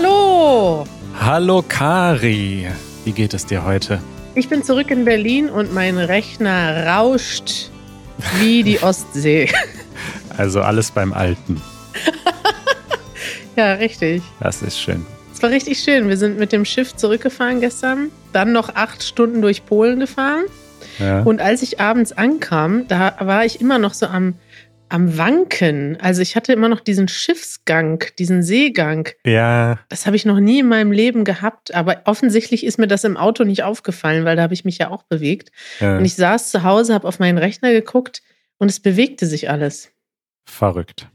Hallo! 0.00 0.86
Hallo 1.18 1.64
Kari, 1.68 2.68
wie 3.04 3.10
geht 3.10 3.34
es 3.34 3.46
dir 3.46 3.64
heute? 3.64 4.00
Ich 4.36 4.48
bin 4.48 4.62
zurück 4.62 4.92
in 4.92 5.04
Berlin 5.04 5.50
und 5.50 5.74
mein 5.74 5.98
Rechner 5.98 6.86
rauscht 6.86 7.72
wie 8.38 8.62
die 8.62 8.78
Ostsee. 8.82 9.50
Also 10.36 10.60
alles 10.60 10.92
beim 10.92 11.12
Alten. 11.12 11.60
ja, 13.56 13.72
richtig. 13.72 14.22
Das 14.38 14.62
ist 14.62 14.78
schön. 14.78 15.04
Es 15.34 15.42
war 15.42 15.50
richtig 15.50 15.80
schön. 15.80 16.08
Wir 16.08 16.16
sind 16.16 16.38
mit 16.38 16.52
dem 16.52 16.64
Schiff 16.64 16.94
zurückgefahren 16.94 17.60
gestern, 17.60 18.12
dann 18.32 18.52
noch 18.52 18.76
acht 18.76 19.02
Stunden 19.02 19.42
durch 19.42 19.66
Polen 19.66 19.98
gefahren. 19.98 20.44
Ja. 21.00 21.22
Und 21.22 21.40
als 21.40 21.62
ich 21.62 21.80
abends 21.80 22.12
ankam, 22.12 22.86
da 22.86 23.16
war 23.18 23.44
ich 23.44 23.60
immer 23.60 23.80
noch 23.80 23.94
so 23.94 24.06
am 24.06 24.34
am 24.88 25.18
Wanken. 25.18 25.98
Also 26.00 26.22
ich 26.22 26.36
hatte 26.36 26.52
immer 26.52 26.68
noch 26.68 26.80
diesen 26.80 27.08
Schiffsgang, 27.08 28.04
diesen 28.18 28.42
Seegang. 28.42 29.08
Ja. 29.24 29.78
Das 29.88 30.06
habe 30.06 30.16
ich 30.16 30.24
noch 30.24 30.40
nie 30.40 30.60
in 30.60 30.68
meinem 30.68 30.92
Leben 30.92 31.24
gehabt. 31.24 31.74
Aber 31.74 32.02
offensichtlich 32.04 32.64
ist 32.64 32.78
mir 32.78 32.86
das 32.86 33.04
im 33.04 33.16
Auto 33.16 33.44
nicht 33.44 33.62
aufgefallen, 33.62 34.24
weil 34.24 34.36
da 34.36 34.42
habe 34.42 34.54
ich 34.54 34.64
mich 34.64 34.78
ja 34.78 34.90
auch 34.90 35.02
bewegt. 35.02 35.50
Ja. 35.80 35.98
Und 35.98 36.04
ich 36.04 36.14
saß 36.14 36.50
zu 36.50 36.62
Hause, 36.62 36.94
habe 36.94 37.06
auf 37.06 37.18
meinen 37.18 37.38
Rechner 37.38 37.72
geguckt 37.72 38.22
und 38.58 38.70
es 38.70 38.80
bewegte 38.80 39.26
sich 39.26 39.50
alles. 39.50 39.92
Verrückt. 40.44 41.08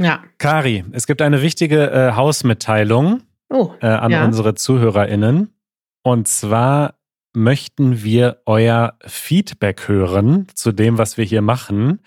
Ja. 0.00 0.22
Kari, 0.38 0.84
es 0.92 1.06
gibt 1.06 1.22
eine 1.22 1.42
wichtige 1.42 1.90
äh, 1.90 2.12
Hausmitteilung 2.12 3.22
oh, 3.50 3.72
äh, 3.80 3.86
an 3.86 4.10
ja. 4.10 4.24
unsere 4.24 4.54
ZuhörerInnen. 4.54 5.54
Und 6.02 6.28
zwar 6.28 6.94
möchten 7.34 8.02
wir 8.02 8.42
euer 8.46 8.94
Feedback 9.06 9.88
hören 9.88 10.46
zu 10.54 10.72
dem, 10.72 10.98
was 10.98 11.16
wir 11.16 11.24
hier 11.24 11.42
machen. 11.42 12.00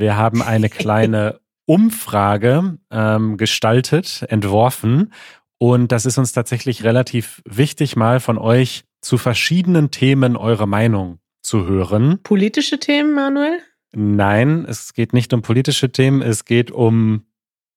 Wir 0.00 0.16
haben 0.16 0.40
eine 0.40 0.70
kleine 0.70 1.40
Umfrage 1.66 2.78
ähm, 2.90 3.36
gestaltet, 3.36 4.24
entworfen. 4.28 5.12
Und 5.58 5.92
das 5.92 6.06
ist 6.06 6.16
uns 6.16 6.32
tatsächlich 6.32 6.84
relativ 6.84 7.42
wichtig, 7.44 7.96
mal 7.96 8.18
von 8.18 8.38
euch 8.38 8.84
zu 9.02 9.18
verschiedenen 9.18 9.90
Themen 9.90 10.38
eure 10.38 10.66
Meinung 10.66 11.18
zu 11.42 11.66
hören. 11.66 12.18
Politische 12.22 12.80
Themen, 12.80 13.12
Manuel? 13.12 13.58
Nein, 13.92 14.64
es 14.66 14.94
geht 14.94 15.12
nicht 15.12 15.34
um 15.34 15.42
politische 15.42 15.92
Themen, 15.92 16.22
es 16.22 16.46
geht 16.46 16.70
um 16.70 17.26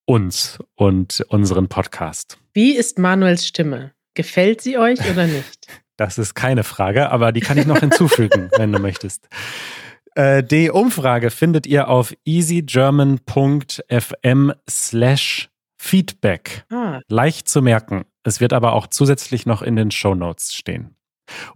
uns 0.06 0.60
und 0.76 1.26
unseren 1.28 1.68
Podcast. 1.68 2.38
Wie 2.54 2.72
ist 2.72 3.00
Manuels 3.00 3.46
Stimme? 3.46 3.92
Gefällt 4.14 4.62
sie 4.62 4.78
euch 4.78 5.00
oder 5.12 5.28
nicht? 5.28 5.68
Das 5.96 6.18
ist 6.18 6.34
keine 6.34 6.64
Frage, 6.64 7.12
aber 7.12 7.32
die 7.32 7.40
kann 7.40 7.60
ich 7.60 7.68
noch 7.68 7.80
hinzufügen, 7.80 8.50
wenn 8.58 8.72
du 8.72 8.80
möchtest. 8.80 9.30
Äh, 10.16 10.44
die 10.44 10.70
Umfrage 10.70 11.30
findet 11.30 11.66
ihr 11.66 11.88
auf 11.88 12.14
easygerman.fm 12.26 14.54
slash 14.70 15.50
Feedback. 15.78 16.66
Ah. 16.70 17.02
Leicht 17.10 17.50
zu 17.50 17.62
merken. 17.62 18.06
Es 18.24 18.40
wird 18.40 18.54
aber 18.54 18.74
auch 18.74 18.88
zusätzlich 18.88 19.46
noch 19.46 19.62
in 19.62 19.76
den 19.76 19.92
Show 19.92 20.16
Notes 20.16 20.54
stehen. 20.54 20.96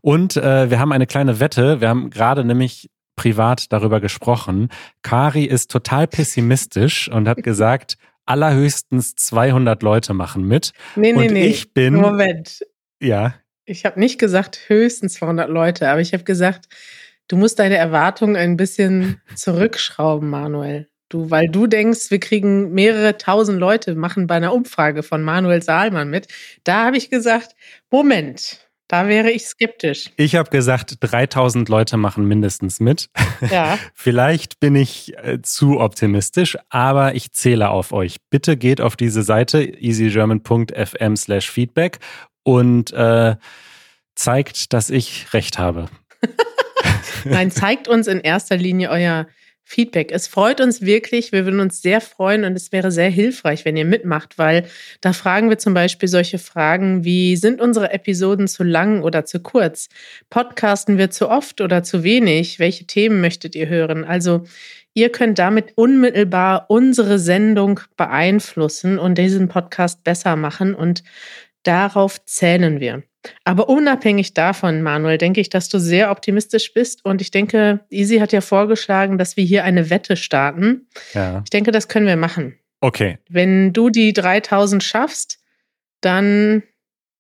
Und 0.02 0.38
äh, 0.38 0.70
wir 0.70 0.80
haben 0.80 0.92
eine 0.92 1.08
kleine 1.08 1.40
Wette. 1.40 1.82
Wir 1.82 1.90
haben 1.90 2.10
gerade 2.10 2.44
nämlich 2.44 2.90
privat 3.16 3.72
darüber 3.72 4.02
gesprochen. 4.02 4.70
Kari 5.02 5.46
ist 5.46 5.72
total 5.72 6.08
pessimistisch 6.08 7.10
und 7.10 7.28
hat 7.28 7.44
gesagt, 7.44 7.98
allerhöchstens 8.26 9.16
200 9.16 9.82
Leute 9.84 10.14
machen 10.14 10.46
mit. 10.46 10.74
Nee, 10.96 11.14
nee, 11.14 11.28
und 11.28 11.34
nee. 11.34 11.48
Ich 11.48 11.74
bin. 11.74 11.96
Moment. 11.96 12.66
Ja. 13.02 13.36
Ich 13.66 13.86
habe 13.86 14.00
nicht 14.00 14.20
gesagt 14.20 14.60
höchstens 14.68 15.16
200 15.16 15.50
Leute, 15.50 15.90
aber 15.90 16.02
ich 16.02 16.14
habe 16.14 16.24
gesagt, 16.24 16.68
Du 17.28 17.36
musst 17.36 17.60
deine 17.60 17.76
Erwartungen 17.76 18.36
ein 18.36 18.58
bisschen 18.58 19.22
zurückschrauben, 19.36 20.30
Manuel. 20.30 20.88
Du, 21.10 21.32
weil 21.32 21.48
du 21.48 21.68
denkst, 21.68 22.12
wir 22.12 22.20
kriegen 22.20 22.74
mehrere 22.74 23.18
tausend 23.18 23.60
Leute, 23.60 23.96
machen 23.96 24.28
bei 24.28 24.36
einer 24.36 24.54
Umfrage 24.54 25.04
von 25.04 25.24
Manuel 25.24 25.62
Saalmann 25.62 26.10
mit. 26.10 26.28
Da 26.66 26.86
habe 26.86 26.98
ich 26.98 27.10
gesagt, 27.10 27.56
Moment, 27.90 28.68
da 28.90 29.08
wäre 29.08 29.32
ich 29.32 29.46
skeptisch. 29.46 30.10
Ich 30.16 30.36
habe 30.36 30.50
gesagt, 30.50 30.98
3000 31.00 31.68
Leute 31.70 31.98
machen 31.98 32.26
mindestens 32.26 32.80
mit. 32.80 33.10
Ja. 33.52 33.78
Vielleicht 33.94 34.60
bin 34.60 34.76
ich 34.76 35.18
äh, 35.18 35.42
zu 35.42 35.80
optimistisch, 35.80 36.58
aber 36.70 37.16
ich 37.16 37.32
zähle 37.34 37.70
auf 37.70 37.94
euch. 37.94 38.18
Bitte 38.30 38.58
geht 38.58 38.82
auf 38.82 38.96
diese 38.96 39.24
Seite 39.24 39.64
easygerman.fm 39.64 41.16
slash 41.16 41.50
feedback 41.50 42.00
und 42.44 42.92
äh, 42.92 43.36
zeigt, 44.16 44.74
dass 44.74 44.90
ich 44.90 45.34
recht 45.34 45.58
habe. 45.58 45.90
Nein, 47.26 47.52
zeigt 47.52 47.88
uns 47.88 48.08
in 48.08 48.20
erster 48.20 48.58
Linie 48.58 48.90
euer 48.90 49.28
Feedback. 49.70 50.14
Es 50.14 50.28
freut 50.28 50.62
uns 50.62 50.82
wirklich. 50.82 51.34
Wir 51.34 51.44
würden 51.44 51.60
uns 51.60 51.82
sehr 51.82 52.00
freuen 52.00 52.46
und 52.46 52.56
es 52.56 52.72
wäre 52.72 52.90
sehr 52.90 53.10
hilfreich, 53.10 53.66
wenn 53.66 53.76
ihr 53.76 53.84
mitmacht, 53.84 54.38
weil 54.38 54.66
da 55.02 55.12
fragen 55.12 55.50
wir 55.50 55.58
zum 55.58 55.74
Beispiel 55.74 56.08
solche 56.08 56.40
Fragen 56.40 57.04
wie, 57.04 57.36
sind 57.36 57.60
unsere 57.60 57.92
Episoden 57.92 58.48
zu 58.48 58.64
lang 58.64 59.04
oder 59.04 59.26
zu 59.26 59.42
kurz? 59.42 59.90
Podcasten 60.30 60.98
wir 60.98 61.12
zu 61.12 61.30
oft 61.30 61.60
oder 61.60 61.84
zu 61.84 62.04
wenig? 62.04 62.60
Welche 62.60 62.88
Themen 62.88 63.20
möchtet 63.20 63.56
ihr 63.56 63.68
hören? 63.68 64.06
Also, 64.06 64.46
ihr 64.94 65.12
könnt 65.12 65.38
damit 65.38 65.74
unmittelbar 65.76 66.68
unsere 66.70 67.20
Sendung 67.20 67.82
beeinflussen 67.98 68.98
und 68.98 69.18
diesen 69.18 69.50
Podcast 69.50 70.02
besser 70.06 70.38
machen 70.38 70.76
und 70.76 71.04
darauf 71.64 72.24
zählen 72.24 72.80
wir. 72.80 73.04
Aber 73.44 73.70
unabhängig 73.70 74.34
davon, 74.34 74.82
Manuel, 74.82 75.18
denke 75.18 75.42
ich, 75.42 75.50
dass 75.50 75.70
du 75.70 75.80
sehr 75.80 76.12
optimistisch 76.12 76.74
bist. 76.74 77.04
Und 77.04 77.22
ich 77.22 77.32
denke, 77.32 77.82
Easy 77.90 78.20
hat 78.20 78.32
ja 78.32 78.42
vorgeschlagen, 78.42 79.18
dass 79.18 79.38
wir 79.38 79.44
hier 79.44 79.64
eine 79.64 79.90
Wette 79.90 80.16
starten. 80.16 80.88
Ja. 81.14 81.42
Ich 81.44 81.50
denke, 81.50 81.72
das 81.72 81.88
können 81.88 82.08
wir 82.08 82.16
machen. 82.16 82.58
Okay. 82.80 83.18
Wenn 83.30 83.74
du 83.74 83.90
die 83.90 84.14
3000 84.14 84.84
schaffst, 84.84 85.40
dann 86.02 86.64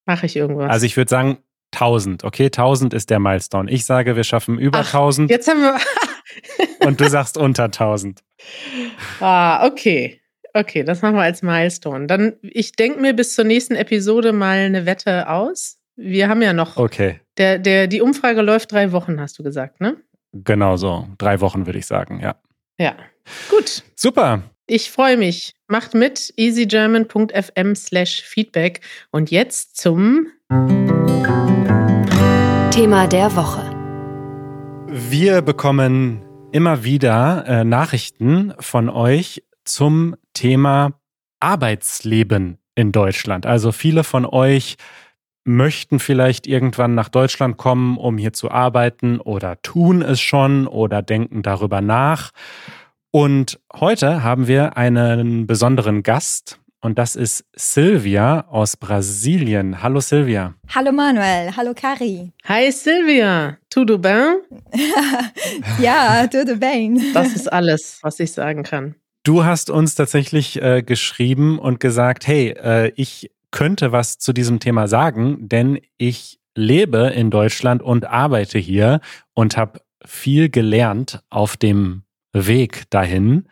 mache 0.06 0.26
ich 0.26 0.36
irgendwas. 0.36 0.70
Also 0.70 0.86
ich 0.86 0.96
würde 0.98 1.10
sagen 1.10 1.38
1000. 1.74 2.24
Okay, 2.24 2.46
1000 2.46 2.94
ist 2.94 3.10
der 3.10 3.20
Milestone. 3.20 3.70
Ich 3.72 3.86
sage, 3.86 4.16
wir 4.16 4.24
schaffen 4.24 4.58
über 4.58 4.80
Ach, 4.80 4.94
1000. 4.94 5.30
Jetzt 5.30 5.48
haben 5.48 5.62
wir. 5.62 5.78
und 6.88 7.02
du 7.02 7.10
sagst 7.10 7.38
unter 7.38 7.66
1000. 7.66 8.24
Ah, 9.20 9.66
okay. 9.66 10.22
Okay, 10.54 10.84
das 10.84 11.02
machen 11.02 11.16
wir 11.16 11.22
als 11.22 11.44
Milestone. 11.44 12.08
Dann, 12.08 12.34
ich 12.42 12.72
denke 12.72 13.00
mir 13.00 13.14
bis 13.14 13.36
zur 13.36 13.46
nächsten 13.46 13.76
Episode 13.76 14.34
mal 14.34 14.58
eine 14.58 14.86
Wette 14.86 15.30
aus. 15.30 15.77
Wir 16.00 16.30
haben 16.30 16.44
ja 16.44 16.54
noch. 16.54 16.78
Okay. 16.78 17.22
Der, 17.38 17.58
der, 17.58 17.88
die 17.88 18.02
Umfrage 18.02 18.44
läuft 18.44 18.72
drei 18.72 18.92
Wochen, 18.92 19.20
hast 19.20 19.40
du 19.40 19.44
gesagt, 19.44 19.82
ne? 19.82 19.98
Genau 20.32 20.78
so. 20.78 21.08
Drei 21.18 21.42
Wochen 21.42 21.66
würde 21.66 21.80
ich 21.80 21.88
sagen, 21.88 22.20
ja. 22.22 22.36
Ja. 22.78 22.96
Gut. 23.50 23.84
Super. 23.96 24.44
Ich 24.68 24.92
freue 24.92 25.18
mich. 25.18 25.56
Macht 25.68 25.96
mit 25.96 26.32
easygerman.fm 26.38 27.76
slash 27.76 28.22
feedback. 28.22 28.82
Und 29.10 29.32
jetzt 29.32 29.78
zum 29.78 30.28
Thema 32.70 33.08
der 33.08 33.36
Woche. 33.36 33.64
Wir 34.90 35.42
bekommen 35.42 36.24
immer 36.52 36.84
wieder 36.84 37.44
äh, 37.48 37.64
Nachrichten 37.64 38.54
von 38.60 38.90
euch 38.90 39.44
zum 39.66 40.16
Thema 40.34 41.00
Arbeitsleben 41.40 42.60
in 42.76 42.92
Deutschland. 42.92 43.48
Also 43.48 43.72
viele 43.72 44.04
von 44.04 44.28
euch 44.28 44.78
möchten 45.48 46.00
vielleicht 46.00 46.46
irgendwann 46.46 46.94
nach 46.94 47.10
Deutschland 47.10 47.58
kommen, 47.58 47.98
um 47.98 48.18
hier 48.18 48.34
zu 48.34 48.52
arbeiten 48.52 49.20
oder 49.20 49.62
tun 49.62 50.02
es 50.02 50.20
schon 50.20 50.68
oder 50.68 51.02
denken 51.02 51.42
darüber 51.42 51.82
nach. 51.82 52.32
Und 53.12 53.60
heute 53.74 54.24
haben 54.24 54.48
wir 54.48 54.78
einen 54.78 55.48
besonderen 55.48 56.04
Gast 56.04 56.60
und 56.82 57.00
das 57.00 57.16
ist 57.16 57.46
Silvia 57.56 58.46
aus 58.50 58.78
Brasilien. 58.78 59.82
Hallo 59.82 60.00
Silvia. 60.00 60.54
Hallo 60.76 60.92
Manuel, 60.92 61.56
hallo 61.56 61.74
Kari. 61.74 62.34
Hi 62.44 62.72
Silvia, 62.72 63.58
tudo 63.70 63.98
bem? 63.98 64.42
ja, 65.82 66.28
tudo 66.28 66.58
bem. 66.58 67.02
Das 67.14 67.34
ist 67.34 67.52
alles, 67.52 68.00
was 68.04 68.20
ich 68.20 68.32
sagen 68.32 68.64
kann. 68.64 68.96
Du 69.24 69.44
hast 69.44 69.70
uns 69.70 69.96
tatsächlich 69.96 70.62
äh, 70.62 70.84
geschrieben 70.84 71.60
und 71.60 71.80
gesagt, 71.80 72.28
hey, 72.28 72.52
äh, 72.52 72.92
ich 72.96 73.32
könnte 73.52 73.92
was 73.92 74.18
zu 74.18 74.34
diesem 74.34 74.60
Thema 74.60 74.88
sagen, 74.88 75.48
denn 75.48 75.80
ich 75.98 76.40
lebe 76.56 77.12
in 77.16 77.30
Deutschland 77.30 77.82
und 77.82 78.06
arbeite 78.06 78.60
hier 78.60 79.00
und 79.34 79.58
habe 79.58 79.82
viel 80.04 80.50
gelernt 80.50 81.24
auf 81.30 81.58
dem 81.58 82.04
Weg 82.34 82.90
dahin. 82.90 83.48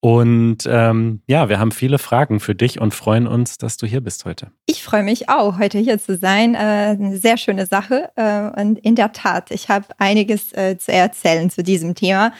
Und 0.00 0.58
ähm, 0.70 1.22
ja, 1.26 1.48
wir 1.48 1.58
haben 1.58 1.72
viele 1.72 1.98
Fragen 1.98 2.38
für 2.38 2.54
dich 2.54 2.80
und 2.80 2.94
freuen 2.94 3.26
uns, 3.26 3.58
dass 3.58 3.76
du 3.76 3.86
hier 3.86 4.00
bist 4.00 4.24
heute. 4.24 4.52
Ich 4.66 4.84
freue 4.84 5.02
mich 5.02 5.28
auch, 5.28 5.58
heute 5.58 5.78
hier 5.78 5.98
zu 5.98 6.16
sein. 6.16 6.54
Äh, 6.54 6.58
eine 6.58 7.16
sehr 7.16 7.36
schöne 7.36 7.66
Sache. 7.66 8.10
Äh, 8.14 8.60
und 8.60 8.78
in 8.78 8.94
der 8.94 9.12
Tat, 9.12 9.50
ich 9.50 9.68
habe 9.68 9.86
einiges 9.98 10.52
äh, 10.52 10.78
zu 10.78 10.92
erzählen 10.92 11.50
zu 11.50 11.64
diesem 11.64 11.96
Thema. 11.96 12.32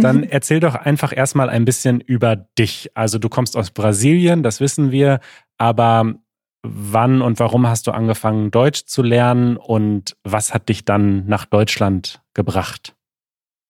Dann 0.00 0.22
erzähl 0.30 0.60
doch 0.60 0.74
einfach 0.74 1.14
erstmal 1.14 1.50
ein 1.50 1.66
bisschen 1.66 2.00
über 2.00 2.34
dich. 2.36 2.90
Also 2.94 3.18
du 3.18 3.28
kommst 3.28 3.58
aus 3.58 3.70
Brasilien, 3.70 4.42
das 4.42 4.60
wissen 4.60 4.90
wir, 4.90 5.20
aber 5.60 6.14
wann 6.62 7.20
und 7.20 7.38
warum 7.38 7.66
hast 7.66 7.86
du 7.86 7.90
angefangen, 7.90 8.50
Deutsch 8.50 8.86
zu 8.86 9.02
lernen 9.02 9.56
und 9.56 10.16
was 10.24 10.54
hat 10.54 10.68
dich 10.68 10.84
dann 10.84 11.26
nach 11.26 11.44
Deutschland 11.44 12.22
gebracht? 12.34 12.94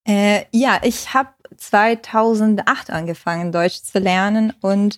Äh, 0.07 0.45
ja, 0.51 0.79
ich 0.83 1.13
habe 1.13 1.29
2008 1.57 2.89
angefangen, 2.89 3.51
Deutsch 3.51 3.81
zu 3.83 3.99
lernen 3.99 4.53
und 4.61 4.97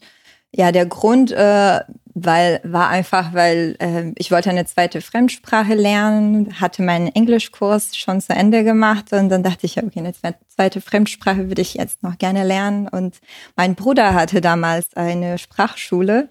Ja, 0.56 0.72
der 0.72 0.86
Grund 0.86 1.32
äh, 1.32 1.80
weil 2.16 2.60
war 2.64 2.90
einfach, 2.90 3.34
weil 3.34 3.76
äh, 3.80 4.12
ich 4.18 4.30
wollte 4.30 4.50
eine 4.52 4.66
zweite 4.66 5.02
Fremdsprache 5.02 5.74
lernen, 5.74 6.60
hatte 6.62 6.84
meinen 6.84 7.08
Englischkurs 7.08 7.98
schon 7.98 8.22
zu 8.22 8.34
Ende 8.34 8.64
gemacht 8.64 9.12
und 9.14 9.30
dann 9.30 9.42
dachte 9.42 9.66
ich, 9.66 9.82
okay, 9.82 10.00
eine 10.00 10.14
zweite 10.48 10.80
Fremdsprache 10.80 11.50
würde 11.50 11.62
ich 11.62 11.74
jetzt 11.74 12.04
noch 12.04 12.20
gerne 12.20 12.44
lernen 12.44 12.88
und 12.88 13.20
mein 13.56 13.74
Bruder 13.74 14.14
hatte 14.14 14.42
damals 14.42 14.94
eine 14.96 15.40
Sprachschule 15.40 16.30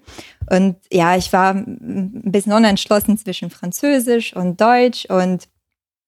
und 0.49 0.77
ja, 0.91 1.17
ich 1.17 1.33
war 1.33 1.53
ein 1.53 2.21
bisschen 2.31 2.53
unentschlossen 2.53 3.17
zwischen 3.17 3.49
Französisch 3.49 4.33
und 4.33 4.61
Deutsch 4.61 5.05
und 5.05 5.49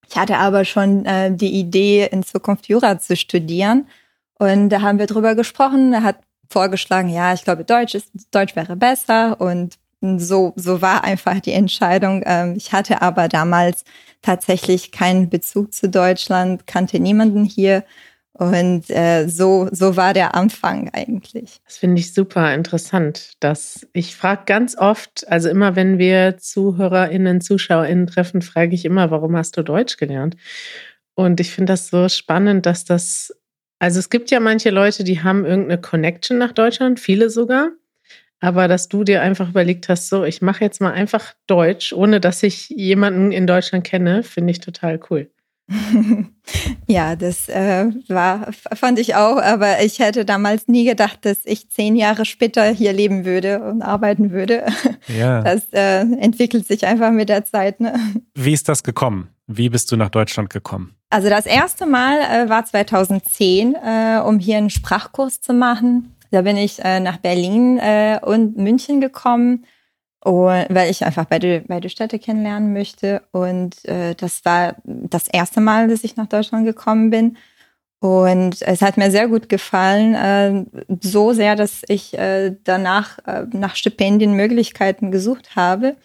ich 0.09 0.15
hatte 0.15 0.37
aber 0.37 0.65
schon 0.65 1.05
äh, 1.05 1.35
die 1.35 1.59
Idee, 1.59 2.07
in 2.11 2.23
Zukunft 2.23 2.67
Jura 2.67 2.99
zu 2.99 3.15
studieren. 3.15 3.87
Und 4.37 4.69
da 4.69 4.81
haben 4.81 4.99
wir 4.99 5.07
drüber 5.07 5.33
gesprochen. 5.33 5.93
Er 5.93 6.03
hat 6.03 6.17
vorgeschlagen, 6.49 7.09
ja, 7.09 7.33
ich 7.33 7.43
glaube, 7.43 7.65
Deutsch 7.65 7.95
ist, 7.95 8.11
Deutsch 8.31 8.55
wäre 8.55 8.75
besser 8.75 9.39
und 9.39 9.75
so, 10.17 10.53
so 10.55 10.81
war 10.81 11.03
einfach 11.03 11.39
die 11.39 11.53
Entscheidung. 11.53 12.23
Ähm, 12.25 12.53
ich 12.55 12.73
hatte 12.73 13.01
aber 13.01 13.27
damals 13.27 13.83
tatsächlich 14.21 14.91
keinen 14.91 15.29
Bezug 15.29 15.73
zu 15.73 15.89
Deutschland, 15.89 16.67
kannte 16.67 16.99
niemanden 16.99 17.43
hier. 17.43 17.83
Und 18.37 18.89
äh, 18.89 19.27
so, 19.27 19.69
so 19.71 19.95
war 19.95 20.13
der 20.13 20.35
Anfang 20.35 20.89
eigentlich. 20.93 21.61
Das 21.65 21.77
finde 21.77 22.01
ich 22.01 22.13
super 22.13 22.53
interessant. 22.53 23.31
Dass 23.39 23.87
ich 23.93 24.15
frage 24.15 24.43
ganz 24.45 24.77
oft, 24.77 25.25
also 25.29 25.47
immer 25.47 25.77
wenn 25.77 25.97
wir 25.99 26.37
ZuhörerInnen, 26.37 27.39
ZuschauerInnen 27.39 28.07
treffen, 28.07 28.41
frage 28.41 28.75
ich 28.75 28.83
immer, 28.83 29.09
warum 29.09 29.37
hast 29.37 29.55
du 29.55 29.63
Deutsch 29.63 29.95
gelernt? 29.95 30.35
Und 31.13 31.39
ich 31.39 31.51
finde 31.51 31.71
das 31.71 31.87
so 31.87 32.09
spannend, 32.09 32.65
dass 32.65 32.83
das 32.83 33.33
also 33.85 33.99
es 33.99 34.09
gibt 34.09 34.31
ja 34.31 34.39
manche 34.39 34.71
Leute, 34.71 35.03
die 35.03 35.21
haben 35.21 35.45
irgendeine 35.45 35.79
Connection 35.79 36.39
nach 36.39 36.53
Deutschland, 36.53 36.99
viele 36.99 37.29
sogar. 37.29 37.69
Aber 38.39 38.67
dass 38.67 38.89
du 38.89 39.03
dir 39.03 39.21
einfach 39.21 39.49
überlegt 39.49 39.89
hast, 39.89 40.09
so, 40.09 40.23
ich 40.23 40.41
mache 40.41 40.63
jetzt 40.63 40.81
mal 40.81 40.91
einfach 40.91 41.35
Deutsch, 41.45 41.93
ohne 41.93 42.19
dass 42.19 42.41
ich 42.41 42.69
jemanden 42.69 43.31
in 43.31 43.45
Deutschland 43.45 43.83
kenne, 43.83 44.23
finde 44.23 44.49
ich 44.49 44.59
total 44.59 44.99
cool. 45.11 45.29
ja, 46.87 47.15
das 47.15 47.47
äh, 47.47 47.91
war, 48.07 48.53
fand 48.73 48.97
ich 48.97 49.13
auch, 49.13 49.37
aber 49.37 49.83
ich 49.83 49.99
hätte 49.99 50.25
damals 50.25 50.67
nie 50.67 50.85
gedacht, 50.85 51.19
dass 51.21 51.45
ich 51.45 51.69
zehn 51.69 51.95
Jahre 51.95 52.25
später 52.25 52.65
hier 52.65 52.91
leben 52.91 53.23
würde 53.23 53.61
und 53.61 53.83
arbeiten 53.83 54.31
würde. 54.31 54.65
Ja. 55.15 55.43
Das 55.43 55.67
äh, 55.73 55.99
entwickelt 55.99 56.65
sich 56.65 56.87
einfach 56.87 57.11
mit 57.11 57.29
der 57.29 57.45
Zeit. 57.45 57.79
Ne? 57.79 57.93
Wie 58.33 58.53
ist 58.53 58.67
das 58.67 58.81
gekommen? 58.81 59.29
Wie 59.45 59.69
bist 59.69 59.91
du 59.91 59.95
nach 59.95 60.09
Deutschland 60.09 60.49
gekommen? 60.49 60.95
Also 61.09 61.29
das 61.29 61.45
erste 61.45 61.85
Mal 61.85 62.19
äh, 62.19 62.49
war 62.49 62.65
2010, 62.65 63.75
äh, 63.75 64.21
um 64.25 64.39
hier 64.39 64.57
einen 64.57 64.69
Sprachkurs 64.69 65.39
zu 65.41 65.53
machen. 65.53 66.15
Da 66.31 66.41
bin 66.41 66.57
ich 66.57 66.83
äh, 66.83 66.99
nach 66.99 67.17
Berlin 67.17 67.77
äh, 67.77 68.19
und 68.21 68.57
München 68.57 68.99
gekommen, 68.99 69.65
und, 70.23 70.65
weil 70.69 70.89
ich 70.89 71.05
einfach 71.05 71.25
beide, 71.25 71.63
beide 71.67 71.89
Städte 71.89 72.17
kennenlernen 72.17 72.73
möchte. 72.73 73.21
Und 73.31 73.85
äh, 73.85 74.15
das 74.15 74.43
war 74.43 74.75
das 74.83 75.27
erste 75.27 75.61
Mal, 75.61 75.87
dass 75.87 76.03
ich 76.03 76.15
nach 76.15 76.27
Deutschland 76.27 76.65
gekommen 76.65 77.11
bin. 77.11 77.37
Und 77.99 78.61
es 78.61 78.81
hat 78.81 78.97
mir 78.97 79.11
sehr 79.11 79.27
gut 79.27 79.49
gefallen, 79.49 80.15
äh, 80.15 80.65
so 81.01 81.33
sehr, 81.33 81.55
dass 81.55 81.83
ich 81.87 82.17
danach 82.63 83.19
nach 83.51 83.75
Stipendienmöglichkeiten 83.75 85.11
gesucht 85.11 85.55
habe. 85.55 85.95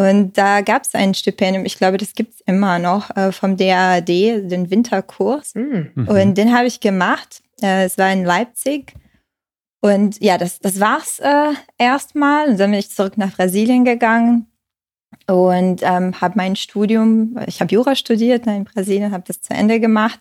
Und 0.00 0.38
da 0.38 0.62
gab 0.62 0.84
es 0.84 0.94
ein 0.94 1.12
Stipendium, 1.12 1.66
ich 1.66 1.76
glaube, 1.76 1.98
das 1.98 2.14
gibt 2.14 2.32
es 2.32 2.40
immer 2.46 2.78
noch, 2.78 3.14
äh, 3.18 3.32
vom 3.32 3.58
DAAD, 3.58 4.08
den 4.08 4.70
Winterkurs. 4.70 5.54
Mhm. 5.54 6.06
Und 6.08 6.38
den 6.38 6.56
habe 6.56 6.66
ich 6.66 6.80
gemacht. 6.80 7.42
Äh, 7.60 7.84
es 7.84 7.98
war 7.98 8.10
in 8.10 8.24
Leipzig. 8.24 8.94
Und 9.82 10.18
ja, 10.22 10.38
das, 10.38 10.58
das 10.58 10.80
war's 10.80 11.18
äh, 11.18 11.52
erstmal. 11.76 12.48
Und 12.48 12.58
dann 12.58 12.70
bin 12.70 12.80
ich 12.80 12.90
zurück 12.90 13.18
nach 13.18 13.36
Brasilien 13.36 13.84
gegangen 13.84 14.46
und 15.26 15.82
ähm, 15.82 16.18
habe 16.18 16.32
mein 16.34 16.56
Studium, 16.56 17.38
ich 17.46 17.60
habe 17.60 17.74
Jura 17.74 17.94
studiert 17.94 18.46
in 18.46 18.64
Brasilien, 18.64 19.12
habe 19.12 19.24
das 19.26 19.42
zu 19.42 19.52
Ende 19.52 19.80
gemacht. 19.80 20.20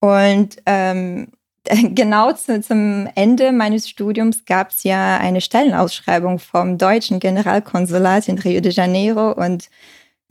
Und 0.00 0.56
ähm, 0.66 1.28
genau 1.94 2.32
zu, 2.32 2.60
zum 2.60 3.08
Ende 3.14 3.52
meines 3.52 3.88
Studiums 3.88 4.44
gab 4.44 4.70
es 4.70 4.82
ja 4.84 5.18
eine 5.18 5.40
Stellenausschreibung 5.40 6.38
vom 6.38 6.78
deutschen 6.78 7.20
Generalkonsulat 7.20 8.28
in 8.28 8.38
Rio 8.38 8.60
de 8.60 8.72
Janeiro 8.72 9.32
und 9.32 9.68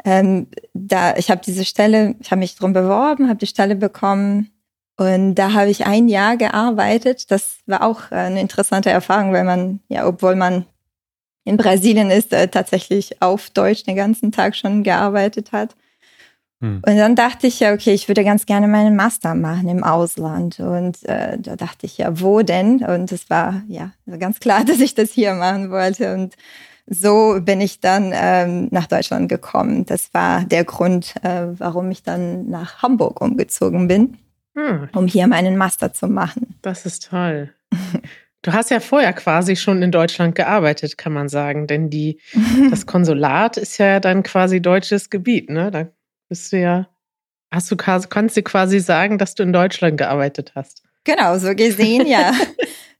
ähm, 0.05 0.47
da 0.73 1.17
ich 1.17 1.29
habe 1.29 1.41
diese 1.45 1.65
Stelle, 1.65 2.15
ich 2.19 2.31
habe 2.31 2.39
mich 2.39 2.55
drum 2.55 2.73
beworben, 2.73 3.27
habe 3.27 3.39
die 3.39 3.47
Stelle 3.47 3.75
bekommen 3.75 4.51
und 4.97 5.35
da 5.35 5.53
habe 5.53 5.69
ich 5.69 5.85
ein 5.85 6.07
Jahr 6.07 6.37
gearbeitet. 6.37 7.31
Das 7.31 7.59
war 7.65 7.83
auch 7.83 8.11
eine 8.11 8.41
interessante 8.41 8.89
Erfahrung, 8.89 9.33
weil 9.33 9.43
man 9.43 9.81
ja, 9.89 10.07
obwohl 10.07 10.35
man 10.35 10.65
in 11.45 11.57
Brasilien 11.57 12.11
ist, 12.11 12.33
äh, 12.33 12.47
tatsächlich 12.47 13.21
auf 13.21 13.49
Deutsch 13.49 13.83
den 13.83 13.95
ganzen 13.95 14.31
Tag 14.31 14.55
schon 14.55 14.83
gearbeitet 14.83 15.51
hat. 15.51 15.75
Hm. 16.61 16.81
Und 16.85 16.97
dann 16.97 17.15
dachte 17.15 17.47
ich 17.47 17.59
ja, 17.61 17.73
okay, 17.73 17.93
ich 17.93 18.07
würde 18.07 18.23
ganz 18.23 18.45
gerne 18.45 18.67
meinen 18.67 18.95
Master 18.95 19.33
machen 19.33 19.69
im 19.69 19.83
Ausland. 19.83 20.59
Und 20.59 21.03
äh, 21.07 21.37
da 21.39 21.55
dachte 21.55 21.85
ich 21.85 21.97
ja, 21.97 22.19
wo 22.19 22.41
denn? 22.41 22.83
Und 22.83 23.11
es 23.11 23.29
war 23.29 23.63
ja 23.67 23.91
ganz 24.19 24.39
klar, 24.39 24.63
dass 24.67 24.79
ich 24.79 24.93
das 24.93 25.11
hier 25.11 25.33
machen 25.33 25.71
wollte. 25.71 26.13
Und 26.13 26.35
so 26.87 27.39
bin 27.41 27.61
ich 27.61 27.79
dann 27.79 28.11
ähm, 28.13 28.67
nach 28.71 28.87
Deutschland 28.87 29.29
gekommen. 29.29 29.85
Das 29.85 30.13
war 30.13 30.43
der 30.43 30.65
Grund, 30.65 31.13
äh, 31.23 31.47
warum 31.57 31.91
ich 31.91 32.03
dann 32.03 32.49
nach 32.49 32.81
Hamburg 32.81 33.21
umgezogen 33.21 33.87
bin, 33.87 34.17
hm. 34.55 34.89
um 34.93 35.07
hier 35.07 35.27
meinen 35.27 35.55
Master 35.55 35.93
zu 35.93 36.07
machen. 36.07 36.55
Das 36.61 36.85
ist 36.85 37.09
toll. 37.09 37.53
Du 38.41 38.53
hast 38.53 38.71
ja 38.71 38.79
vorher 38.79 39.11
quasi 39.11 39.57
schon 39.57 39.81
in 39.81 39.91
Deutschland 39.91 40.33
gearbeitet, 40.33 40.97
kann 40.97 41.11
man 41.11 41.27
sagen, 41.27 41.67
denn 41.67 41.89
die, 41.89 42.21
das 42.69 42.85
Konsulat 42.85 43.57
ist 43.57 43.77
ja 43.79 43.99
dann 43.99 44.23
quasi 44.23 44.61
deutsches 44.61 45.09
Gebiet, 45.09 45.49
ne? 45.49 45.71
Da 45.71 45.87
bist 46.29 46.53
du 46.53 46.59
ja, 46.59 46.87
hast 47.51 47.69
du 47.71 47.75
kannst 47.75 48.37
du 48.37 48.43
quasi 48.43 48.79
sagen, 48.79 49.17
dass 49.17 49.35
du 49.35 49.43
in 49.43 49.53
Deutschland 49.53 49.97
gearbeitet 49.97 50.53
hast. 50.55 50.83
Genau, 51.03 51.37
so 51.37 51.55
gesehen, 51.55 52.07
ja. 52.07 52.33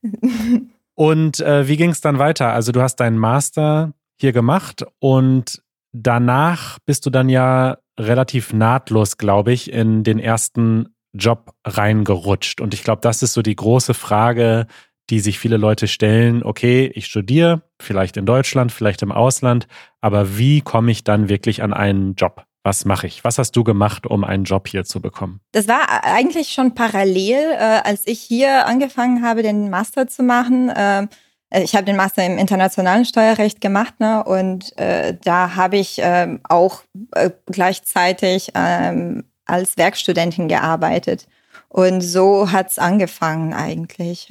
und 0.96 1.40
äh, 1.40 1.68
wie 1.68 1.78
ging 1.78 1.92
es 1.92 2.02
dann 2.02 2.20
weiter? 2.20 2.54
Also 2.54 2.72
du 2.72 2.82
hast 2.82 2.98
deinen 2.98 3.18
Master 3.18 3.94
hier 4.20 4.32
gemacht 4.32 4.86
und 5.00 5.62
danach 5.92 6.80
bist 6.86 7.06
du 7.06 7.10
dann 7.10 7.30
ja 7.30 7.78
relativ 8.00 8.54
nahtlos, 8.54 9.18
glaube 9.18 9.52
ich, 9.52 9.72
in 9.72 10.04
den 10.04 10.20
ersten 10.20 10.96
Job 11.14 11.54
reingerutscht. 11.66 12.62
Und 12.62 12.74
ich 12.74 12.84
glaube, 12.84 13.02
das 13.02 13.24
ist 13.24 13.34
so 13.34 13.42
die 13.42 13.56
große 13.56 13.94
Frage, 13.94 14.68
die 15.10 15.20
sich 15.20 15.40
viele 15.40 15.58
Leute 15.58 15.88
stellen. 15.88 16.44
Okay, 16.44 16.92
ich 16.94 17.08
studiere, 17.08 17.64
vielleicht 17.82 18.16
in 18.18 18.26
Deutschland, 18.26 18.72
vielleicht 18.72 19.02
im 19.02 19.12
Ausland, 19.12 19.68
aber 20.02 20.38
wie 20.38 20.62
komme 20.62 20.92
ich 20.92 21.04
dann 21.04 21.30
wirklich 21.30 21.64
an 21.64 21.74
einen 21.74 22.16
Job? 22.16 22.46
Was 22.70 22.86
mache 22.86 23.08
ich? 23.08 23.24
Was 23.24 23.40
hast 23.40 23.54
du 23.54 23.64
gemacht, 23.64 24.06
um 24.06 24.24
einen 24.24 24.44
Job 24.44 24.68
hier 24.68 24.86
zu 24.86 25.02
bekommen? 25.02 25.40
Das 25.54 25.68
war 25.68 26.04
eigentlich 26.04 26.50
schon 26.50 26.76
parallel, 26.76 27.54
äh, 27.54 27.82
als 27.84 28.04
ich 28.06 28.22
hier 28.22 28.68
angefangen 28.68 29.24
habe, 29.24 29.42
den 29.42 29.72
Master 29.72 30.08
zu 30.08 30.22
machen. 30.22 30.70
Äh, 30.70 31.08
ich 31.50 31.74
habe 31.74 31.86
den 31.86 31.96
Master 31.96 32.24
im 32.24 32.38
internationalen 32.38 33.06
Steuerrecht 33.06 33.60
gemacht 33.60 34.00
ne, 34.00 34.24
und 34.24 34.78
äh, 34.78 35.18
da 35.24 35.56
habe 35.56 35.78
ich 35.78 35.98
äh, 35.98 36.38
auch 36.48 36.84
äh, 37.16 37.32
gleichzeitig 37.48 38.52
ähm, 38.54 39.24
als 39.46 39.76
Werkstudentin 39.78 40.48
gearbeitet. 40.48 41.26
Und 41.70 42.02
so 42.02 42.52
hat's 42.52 42.78
angefangen 42.78 43.52
eigentlich. 43.52 44.30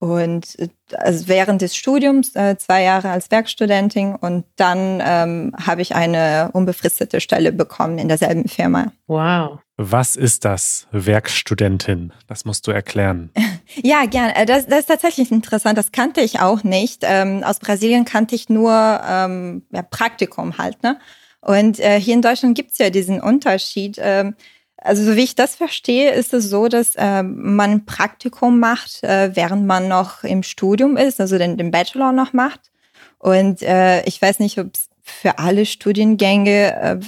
Und 0.00 0.58
äh, 0.58 0.68
also 0.94 1.28
während 1.28 1.60
des 1.60 1.76
Studiums 1.76 2.34
äh, 2.34 2.56
zwei 2.56 2.82
Jahre 2.82 3.10
als 3.10 3.30
Werkstudentin 3.30 4.16
und 4.16 4.46
dann 4.56 5.00
ähm, 5.04 5.52
habe 5.62 5.82
ich 5.82 5.94
eine 5.94 6.48
unbefristete 6.54 7.20
Stelle 7.20 7.52
bekommen 7.52 7.98
in 7.98 8.08
derselben 8.08 8.48
Firma. 8.48 8.92
Wow. 9.06 9.60
Was 9.76 10.16
ist 10.16 10.46
das, 10.46 10.88
Werkstudentin? 10.90 12.14
Das 12.26 12.46
musst 12.46 12.66
du 12.66 12.70
erklären. 12.70 13.30
ja, 13.76 14.06
gerne. 14.06 14.34
Äh, 14.36 14.46
das, 14.46 14.66
das 14.66 14.80
ist 14.80 14.88
tatsächlich 14.88 15.30
interessant. 15.30 15.76
Das 15.76 15.92
kannte 15.92 16.22
ich 16.22 16.40
auch 16.40 16.64
nicht. 16.64 17.02
Ähm, 17.02 17.44
aus 17.44 17.58
Brasilien 17.58 18.06
kannte 18.06 18.34
ich 18.34 18.48
nur 18.48 18.72
ähm, 19.06 19.66
ja, 19.70 19.82
Praktikum 19.82 20.56
halt. 20.56 20.82
Ne? 20.82 20.98
Und 21.42 21.78
äh, 21.78 22.00
hier 22.00 22.14
in 22.14 22.22
Deutschland 22.22 22.56
gibt's 22.56 22.78
ja 22.78 22.88
diesen 22.88 23.20
Unterschied. 23.20 23.98
Ähm, 24.00 24.34
also 24.80 25.04
so 25.04 25.16
wie 25.16 25.24
ich 25.24 25.34
das 25.34 25.54
verstehe, 25.54 26.12
ist 26.12 26.32
es 26.32 26.48
so, 26.48 26.68
dass 26.68 26.94
äh, 26.96 27.22
man 27.22 27.70
ein 27.70 27.84
Praktikum 27.86 28.58
macht, 28.58 29.02
äh, 29.02 29.30
während 29.34 29.66
man 29.66 29.88
noch 29.88 30.24
im 30.24 30.42
Studium 30.42 30.96
ist, 30.96 31.20
also 31.20 31.38
den, 31.38 31.56
den 31.56 31.70
Bachelor 31.70 32.12
noch 32.12 32.32
macht. 32.32 32.70
Und 33.18 33.62
äh, 33.62 34.02
ich 34.04 34.20
weiß 34.20 34.38
nicht, 34.38 34.58
ob 34.58 34.74
es 34.74 34.88
für 35.02 35.38
alle 35.38 35.66
Studiengänge 35.66 36.74
äh, 36.74 37.00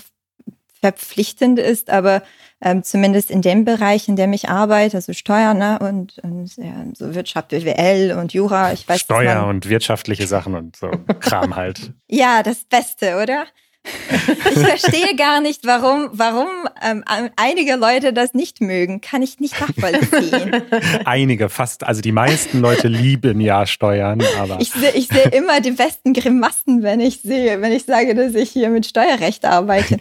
verpflichtend 0.80 1.58
ist, 1.58 1.90
aber 1.90 2.22
ähm, 2.60 2.82
zumindest 2.82 3.30
in 3.30 3.40
dem 3.40 3.64
Bereich, 3.64 4.08
in 4.08 4.16
dem 4.16 4.32
ich 4.32 4.48
arbeite, 4.48 4.96
also 4.96 5.12
Steuern 5.12 5.58
ne, 5.58 5.78
und, 5.78 6.18
und 6.18 6.56
ja, 6.56 6.84
so 6.94 7.14
Wirtschaft, 7.14 7.48
BWL 7.48 8.16
und 8.18 8.32
Jura, 8.32 8.72
ich 8.72 8.88
weiß 8.88 9.00
Steuer 9.00 9.46
und 9.46 9.68
wirtschaftliche 9.68 10.26
Sachen 10.26 10.54
und 10.54 10.76
so 10.76 10.90
Kram 11.20 11.56
halt. 11.56 11.92
ja, 12.08 12.42
das 12.42 12.64
Beste, 12.64 13.20
oder? 13.22 13.46
Ich 14.54 14.58
verstehe 14.58 15.16
gar 15.16 15.40
nicht, 15.40 15.66
warum, 15.66 16.10
warum 16.12 16.48
ähm, 16.82 17.04
einige 17.36 17.76
Leute 17.76 18.12
das 18.12 18.34
nicht 18.34 18.60
mögen. 18.60 19.00
Kann 19.00 19.22
ich 19.22 19.40
nicht 19.40 19.60
nachvollziehen. 19.60 20.62
einige, 21.04 21.48
fast, 21.48 21.84
also 21.84 22.00
die 22.00 22.12
meisten 22.12 22.60
Leute 22.60 22.88
lieben 22.88 23.40
ja 23.40 23.66
Steuern, 23.66 24.22
aber. 24.38 24.60
Ich 24.60 24.70
sehe 24.70 24.92
ich 24.92 25.08
seh 25.08 25.36
immer 25.36 25.60
die 25.60 25.72
besten 25.72 26.12
Grimassen, 26.12 26.82
wenn 26.82 27.00
ich 27.00 27.22
sehe, 27.22 27.60
wenn 27.60 27.72
ich 27.72 27.84
sage, 27.84 28.14
dass 28.14 28.34
ich 28.34 28.50
hier 28.50 28.68
mit 28.70 28.86
Steuerrecht 28.86 29.44
arbeite. 29.44 29.98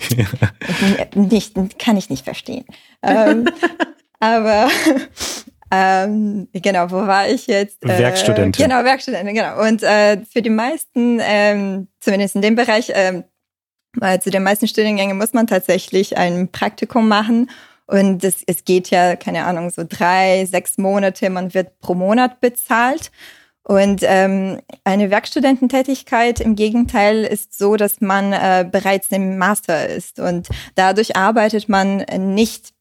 nicht, 1.15 1.55
kann 1.79 1.97
ich 1.97 2.09
nicht 2.09 2.25
verstehen. 2.25 2.65
Ähm, 3.01 3.47
aber 4.19 4.69
ähm, 5.71 6.49
genau, 6.51 6.91
wo 6.91 7.07
war 7.07 7.29
ich 7.29 7.47
jetzt? 7.47 7.83
Äh, 7.83 7.97
Werkstudentin. 7.97 8.65
Genau, 8.65 8.83
Werkstudentin, 8.83 9.33
genau. 9.33 9.65
Und 9.65 9.81
äh, 9.83 10.17
für 10.31 10.41
die 10.41 10.49
meisten, 10.49 11.19
ähm, 11.21 11.87
zumindest 11.99 12.35
in 12.35 12.41
dem 12.41 12.55
Bereich, 12.55 12.91
ähm, 12.93 13.23
äh, 13.99 14.19
zu 14.19 14.29
den 14.29 14.43
meisten 14.43 14.67
Studiengängen 14.67 15.17
muss 15.17 15.33
man 15.33 15.47
tatsächlich 15.47 16.17
ein 16.17 16.49
Praktikum 16.49 17.07
machen. 17.07 17.49
Und 17.87 18.23
es, 18.23 18.43
es 18.47 18.63
geht 18.63 18.89
ja, 18.89 19.17
keine 19.17 19.43
Ahnung, 19.43 19.69
so 19.69 19.83
drei, 19.87 20.45
sechs 20.45 20.77
Monate, 20.77 21.29
man 21.29 21.53
wird 21.53 21.79
pro 21.79 21.93
Monat 21.93 22.39
bezahlt. 22.39 23.11
Und 23.63 24.01
ähm, 24.03 24.59
eine 24.83 25.11
Werkstudententätigkeit 25.11 26.39
im 26.39 26.55
Gegenteil 26.55 27.23
ist 27.23 27.57
so, 27.57 27.75
dass 27.75 28.01
man 28.01 28.33
äh, 28.33 28.67
bereits 28.69 29.09
im 29.11 29.37
Master 29.37 29.87
ist 29.87 30.19
und 30.19 30.49
dadurch 30.75 31.15
arbeitet 31.15 31.69
man 31.69 31.97
nicht 32.17 32.73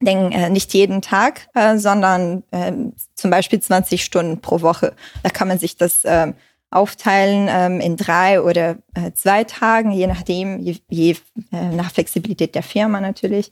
den, 0.00 0.32
äh, 0.32 0.50
nicht 0.50 0.74
jeden 0.74 1.00
Tag, 1.02 1.48
äh, 1.54 1.78
sondern 1.78 2.42
äh, 2.50 2.72
zum 3.14 3.30
Beispiel 3.30 3.60
20 3.60 4.04
Stunden 4.04 4.40
pro 4.40 4.60
Woche. 4.60 4.94
Da 5.22 5.30
kann 5.30 5.48
man 5.48 5.58
sich 5.58 5.76
das 5.76 6.04
äh, 6.04 6.32
aufteilen 6.70 7.48
ähm, 7.50 7.80
in 7.80 7.96
drei 7.96 8.40
oder 8.40 8.76
äh, 8.94 9.12
zwei 9.12 9.44
Tagen, 9.44 9.90
je 9.90 10.06
nachdem, 10.06 10.60
je, 10.60 10.76
je 10.88 11.16
äh, 11.52 11.68
nach 11.74 11.90
Flexibilität 11.90 12.54
der 12.54 12.62
Firma 12.62 13.00
natürlich. 13.00 13.50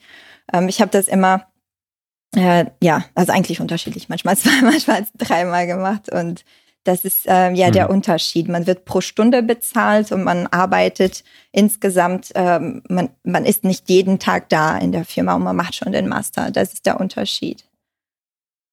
Ähm, 0.53 0.69
ich 0.69 0.81
habe 0.81 0.91
das 0.91 1.09
immer, 1.09 1.47
äh, 2.37 2.67
ja, 2.83 3.05
also 3.15 3.33
eigentlich 3.33 3.61
unterschiedlich, 3.61 4.09
manchmal 4.09 4.37
zwei, 4.39 4.63
manchmal 4.63 5.07
dreimal 5.17 5.67
gemacht 5.67 6.13
und 6.13 6.45
das 6.85 7.05
ist 7.05 7.27
äh, 7.27 7.53
ja 7.53 7.69
mhm. 7.69 7.73
der 7.73 7.91
Unterschied. 7.91 8.49
Man 8.49 8.67
wird 8.67 8.85
pro 8.85 9.01
Stunde 9.01 9.43
bezahlt 9.43 10.11
und 10.11 10.25
man 10.25 10.47
arbeitet 10.47 11.23
insgesamt, 11.53 12.31
ähm, 12.35 12.83
man, 12.89 13.11
man 13.25 13.45
ist 13.45 13.65
nicht 13.65 13.91
jeden 13.91 14.19
Tag 14.19 14.49
da 14.49 14.79
in 14.79 14.93
der 14.93 15.05
Firma 15.05 15.35
und 15.35 15.43
man 15.43 15.57
macht 15.57 15.75
schon 15.75 15.93
den 15.93 16.09
Master. 16.09 16.51
Das 16.51 16.73
ist 16.73 16.87
der 16.87 16.99
Unterschied. 16.99 17.68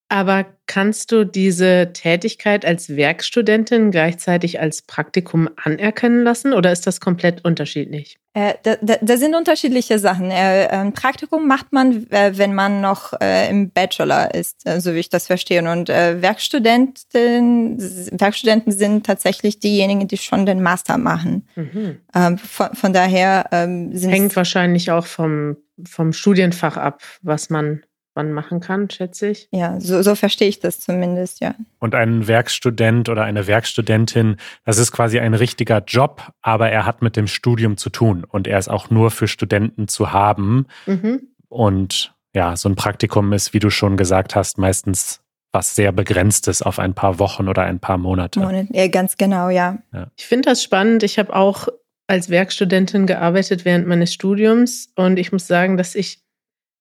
Aber 0.08 0.46
kannst 0.68 1.12
du 1.12 1.26
diese 1.26 1.92
Tätigkeit 1.94 2.64
als 2.64 2.96
Werkstudentin 2.96 3.90
gleichzeitig 3.90 4.60
als 4.60 4.84
Praktikum 4.84 5.50
anerkennen 5.56 6.24
lassen 6.24 6.54
oder 6.54 6.72
ist 6.72 6.86
das 6.86 7.00
komplett 7.00 7.44
unterschiedlich? 7.44 8.20
Äh, 8.34 8.56
da, 8.64 8.76
da, 8.82 8.98
da, 9.02 9.18
sind 9.18 9.34
unterschiedliche 9.34 9.98
Sachen. 9.98 10.30
Äh, 10.30 10.68
ein 10.70 10.92
Praktikum 10.92 11.48
macht 11.48 11.72
man, 11.72 12.06
äh, 12.12 12.38
wenn 12.38 12.54
man 12.54 12.82
noch 12.82 13.14
äh, 13.22 13.50
im 13.50 13.72
Bachelor 13.72 14.36
ist, 14.36 14.68
äh, 14.68 14.82
so 14.82 14.94
wie 14.94 15.00
ich 15.00 15.10
das 15.10 15.28
verstehe. 15.28 15.64
Und 15.72 15.90
äh, 15.90 16.22
Werkstudenten, 16.22 17.80
Werkstudenten 17.80 18.74
sind 18.74 19.06
tatsächlich 19.06 19.60
diejenigen, 19.60 20.10
die 20.10 20.18
schon 20.18 20.46
den 20.46 20.62
Master 20.62 20.98
machen. 20.98 21.48
Mhm. 21.56 22.00
Ähm, 22.14 22.38
von, 22.38 22.76
von, 22.76 22.92
daher 22.92 23.46
ähm, 23.54 23.96
sind 23.96 24.12
Hängt 24.12 24.36
wahrscheinlich 24.36 24.92
auch 24.92 25.06
vom, 25.06 25.56
vom 25.88 26.12
Studienfach 26.12 26.76
ab, 26.76 27.02
was 27.22 27.50
man 27.50 27.85
man 28.16 28.32
machen 28.32 28.60
kann, 28.60 28.90
schätze 28.90 29.28
ich. 29.28 29.48
Ja, 29.52 29.80
so, 29.80 30.02
so 30.02 30.16
verstehe 30.16 30.48
ich 30.48 30.60
das 30.60 30.80
zumindest, 30.80 31.42
ja. 31.42 31.56
Und 31.80 31.96
ein 31.96 32.28
Werkstudent 32.28 33.10
oder 33.10 33.24
eine 33.24 33.48
Werkstudentin, 33.48 34.38
das 34.64 34.78
ist 34.78 34.92
quasi 34.92 35.20
ein 35.20 35.34
richtiger 35.34 35.84
Job, 35.86 36.32
aber 36.42 36.70
er 36.70 36.86
hat 36.86 37.02
mit 37.02 37.16
dem 37.16 37.28
Studium 37.28 37.78
zu 37.78 37.90
tun 37.90 38.24
und 38.24 38.48
er 38.48 38.58
ist 38.58 38.70
auch 38.70 38.90
nur 38.90 39.12
für 39.12 39.28
Studenten 39.28 39.88
zu 39.88 40.14
haben. 40.14 40.68
Mhm. 40.86 41.28
Und 41.50 42.16
ja, 42.34 42.56
so 42.58 42.70
ein 42.70 42.76
Praktikum 42.76 43.34
ist, 43.34 43.54
wie 43.54 43.60
du 43.60 43.70
schon 43.70 43.98
gesagt 43.98 44.36
hast, 44.36 44.58
meistens 44.58 45.22
was 45.52 45.74
sehr 45.74 45.94
begrenztes 45.94 46.62
auf 46.62 46.80
ein 46.80 46.94
paar 46.94 47.18
Wochen 47.18 47.48
oder 47.48 47.64
ein 47.64 47.80
paar 47.80 47.98
Monate. 47.98 48.42
Monate 48.42 48.68
ja, 48.72 48.88
ganz 48.88 49.16
genau, 49.16 49.50
ja. 49.50 49.78
ja. 49.94 50.08
Ich 50.18 50.26
finde 50.26 50.50
das 50.50 50.62
spannend. 50.62 51.02
Ich 51.04 51.18
habe 51.18 51.34
auch 51.34 51.70
als 52.08 52.30
Werkstudentin 52.30 53.08
gearbeitet 53.08 53.66
während 53.66 53.88
meines 53.88 54.14
Studiums 54.14 54.92
und 54.96 55.18
ich 55.18 55.32
muss 55.32 55.48
sagen, 55.48 55.78
dass 55.78 55.96
ich 55.96 56.20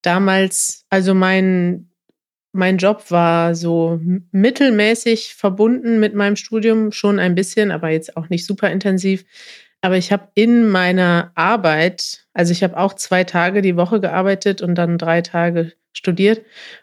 damals, 0.06 0.84
also 0.90 1.14
mein, 1.14 1.90
mein 2.52 2.78
Job 2.78 3.10
war 3.10 3.54
so 3.54 4.00
mittelmäßig 4.30 5.34
verbunden 5.34 5.98
mit 6.00 6.14
meinem 6.14 6.36
Studium, 6.36 6.92
schon 6.92 7.18
ein 7.18 7.34
bisschen, 7.34 7.70
aber 7.70 7.90
jetzt 7.90 8.16
auch 8.16 8.28
nicht 8.28 8.46
super 8.46 8.70
intensiv. 8.70 9.24
Aber 9.80 9.96
ich 9.96 10.12
habe 10.12 10.28
in 10.34 10.68
meiner 10.68 11.32
Arbeit, 11.34 12.26
also 12.32 12.52
ich 12.52 12.62
habe 12.62 12.76
auch 12.76 12.94
zwei 12.94 13.24
Tage 13.24 13.60
die 13.60 13.76
Woche 13.76 14.00
gearbeitet 14.00 14.62
und 14.62 14.76
dann 14.76 14.98
drei 14.98 15.20
Tage 15.20 15.72
studiert. 15.92 16.38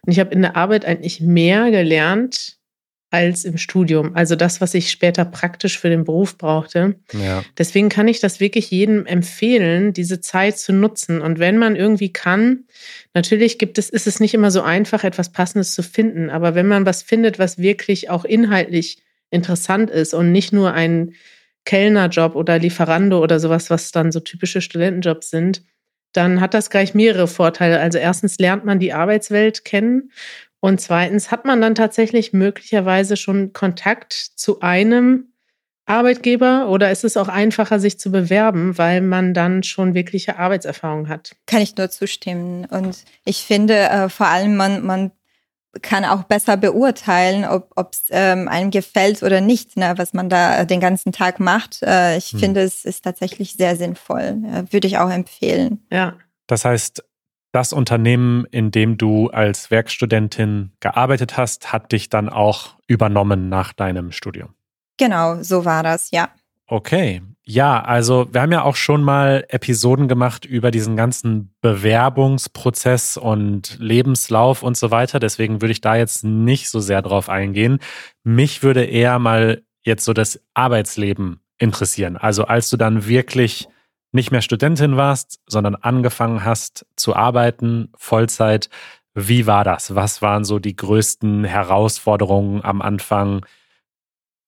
Und 0.06 0.12
ich 0.12 0.20
habe 0.20 0.34
in 0.34 0.42
der 0.42 0.56
Arbeit 0.56 0.86
eigentlich 0.86 1.22
mehr 1.22 1.72
gelernt 1.72 2.61
als 3.12 3.44
im 3.44 3.58
Studium. 3.58 4.15
Also 4.15 4.38
das, 4.38 4.62
was 4.62 4.74
ich 4.74 4.89
später 4.89 5.25
praktisch 5.25 5.77
für 5.77 5.89
den 5.89 6.06
Beruf 6.06 6.38
brauchte. 6.38 6.96
Ja. 7.12 7.44
Deswegen 7.58 7.89
kann 7.89 8.08
ich 8.08 8.22
das 8.22 8.39
wirklich 8.39 8.72
jedem 8.72 9.06
empfehlen, 9.06 9.91
diese 9.91 10.22
Zeit 10.22 10.58
zu 10.58 10.72
nutzen. 10.72 11.22
Und 11.22 11.38
wenn 11.38 11.58
man 11.58 11.75
irgendwie 11.75 12.13
kann, 12.13 12.63
natürlich 13.13 13.60
gibt 13.60 13.77
es, 13.77 13.89
ist 13.89 14.08
es 14.08 14.22
nicht 14.22 14.34
immer 14.34 14.50
so 14.50 14.62
einfach, 14.62 15.03
etwas 15.03 15.34
Passendes 15.34 15.74
zu 15.74 15.84
finden. 15.84 16.30
Aber 16.30 16.56
wenn 16.56 16.68
man 16.68 16.86
was 16.86 17.03
findet, 17.03 17.38
was 17.38 17.58
wirklich 17.58 18.10
auch 18.10 18.24
inhaltlich 18.24 19.03
interessant 19.30 19.89
ist 19.89 20.13
und 20.13 20.32
nicht 20.32 20.53
nur 20.53 20.74
ein 20.74 21.13
Kellnerjob 21.65 22.36
oder 22.36 22.60
Lieferando 22.60 23.22
oder 23.22 23.41
sowas, 23.41 23.70
was 23.70 23.91
dann 23.91 24.13
so 24.13 24.22
typische 24.22 24.62
Studentenjobs 24.62 25.30
sind, 25.30 25.63
dann 26.13 26.39
hat 26.39 26.53
das 26.53 26.70
gleich 26.70 26.94
mehrere 26.94 27.27
Vorteile. 27.27 27.80
Also 27.80 27.98
erstens 27.98 28.39
lernt 28.39 28.63
man 28.63 28.80
die 28.80 28.94
Arbeitswelt 28.94 29.65
kennen 29.65 30.12
und 30.62 30.80
zweitens, 30.80 31.32
hat 31.32 31.44
man 31.44 31.60
dann 31.60 31.75
tatsächlich 31.75 32.34
möglicherweise 32.34 33.18
schon 33.18 33.51
Kontakt 33.51 34.13
zu 34.13 34.62
einem 34.62 35.34
Arbeitgeber 35.88 36.70
oder 36.70 36.91
ist 36.91 37.03
es 37.03 37.18
auch 37.18 37.27
einfacher, 37.27 37.80
sich 37.80 38.00
zu 38.00 38.12
bewerben, 38.12 38.77
weil 38.77 39.01
man 39.01 39.34
dann 39.34 39.63
schon 39.63 39.96
wirkliche 39.96 40.38
Arbeitserfahrung 40.38 41.10
hat? 41.10 41.36
Kann 41.48 41.62
ich 41.62 41.75
nur 41.75 41.89
zustimmen. 41.89 42.65
Und 42.65 43.03
ich 43.25 43.44
finde 43.44 43.74
äh, 43.75 44.08
vor 44.08 44.27
allem, 44.27 44.56
man, 44.56 44.86
man 44.86 45.12
kann 45.82 46.06
auch 46.06 46.24
besser 46.24 46.58
beurteilen, 46.58 47.44
ob 47.46 47.94
es 47.94 48.03
ähm, 48.12 48.48
einem 48.48 48.70
gefällt 48.70 49.24
oder 49.24 49.41
nicht, 49.41 49.77
ne, 49.77 49.94
was 49.98 50.13
man 50.13 50.30
da 50.30 50.63
den 50.65 50.80
ganzen 50.80 51.12
Tag 51.12 51.39
macht. 51.39 51.82
Äh, 51.82 52.18
ich 52.18 52.34
hm. 52.34 52.39
finde, 52.39 52.62
es 52.62 52.86
ist 52.86 53.03
tatsächlich 53.03 53.53
sehr 53.53 53.75
sinnvoll. 53.75 54.44
Äh, 54.46 54.72
würde 54.72 54.88
ich 54.88 55.00
auch 55.00 55.10
empfehlen. 55.10 55.88
Ja. 55.91 56.18
Das 56.46 56.65
heißt, 56.65 57.03
das 57.51 57.74
Unternehmen, 57.74 58.46
in 58.51 58.72
dem 58.72 58.98
du 58.98 59.29
als 59.29 59.72
Werkstudentin 59.72 60.72
gearbeitet 60.79 61.38
hast, 61.38 61.74
hat 61.74 61.91
dich 61.91 62.10
dann 62.10 62.29
auch 62.29 62.75
übernommen 62.88 63.50
nach 63.50 63.74
deinem 63.74 64.12
Studium. 64.12 64.53
Genau, 64.98 65.41
so 65.41 65.65
war 65.65 65.84
das, 65.84 66.12
ja. 66.12 66.29
Okay. 66.67 67.22
Ja, 67.43 67.81
also 67.81 68.27
wir 68.31 68.41
haben 68.41 68.51
ja 68.51 68.62
auch 68.62 68.75
schon 68.75 69.03
mal 69.03 69.43
Episoden 69.50 70.08
gemacht 70.08 70.46
über 70.46 70.72
diesen 70.72 70.96
ganzen 70.96 71.53
Bewerbungsprozess 71.60 73.17
und 73.17 73.77
Lebenslauf 73.79 74.63
und 74.63 74.77
so 74.77 74.91
weiter. 74.91 75.20
Deswegen 75.20 75.62
würde 75.62 75.72
ich 75.72 75.81
da 75.81 75.96
jetzt 75.96 76.24
nicht 76.24 76.70
so 76.70 76.79
sehr 76.79 77.01
drauf 77.01 77.29
eingehen. 77.29 77.79
Mich 78.24 78.63
würde 78.63 78.86
eher 78.86 79.20
mal 79.20 79.63
jetzt 79.84 80.05
so 80.05 80.13
das 80.13 80.39
Arbeitsleben 80.53 81.41
interessieren. 81.58 82.15
Also 82.15 82.46
als 82.46 82.70
du 82.70 82.77
dann 82.77 83.08
wirklich 83.08 83.67
nicht 84.12 84.32
mehr 84.32 84.41
Studentin 84.41 84.98
warst, 84.98 85.39
sondern 85.48 85.75
angefangen 85.75 86.44
hast 86.44 86.86
zu 86.96 87.15
arbeiten, 87.15 87.89
Vollzeit. 87.96 88.70
Wie 89.13 89.46
war 89.46 89.63
das? 89.63 89.96
Was 89.96 90.22
waren 90.22 90.46
so 90.46 90.60
die 90.60 90.75
größten 90.75 91.44
Herausforderungen 91.44 92.63
am 92.63 92.82
Anfang? 92.82 93.46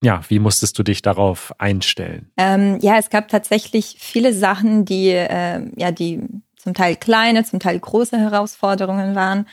Ja, 0.02 0.22
wie 0.28 0.40
musstest 0.40 0.78
du 0.78 0.84
dich 0.84 1.02
darauf 1.02 1.54
einstellen? 1.60 2.32
Ähm, 2.38 2.78
ja, 2.82 2.98
es 2.98 3.10
gab 3.10 3.30
tatsächlich 3.30 3.96
viele 4.00 4.34
Sachen, 4.34 4.84
die 4.84 5.10
äh, 5.10 5.62
ja 5.76 5.92
die 5.92 6.22
zum 6.58 6.74
Teil 6.74 6.96
kleine, 6.96 7.44
zum 7.44 7.60
Teil 7.60 7.80
große 7.80 8.18
Herausforderungen 8.18 9.16
waren. 9.16 9.48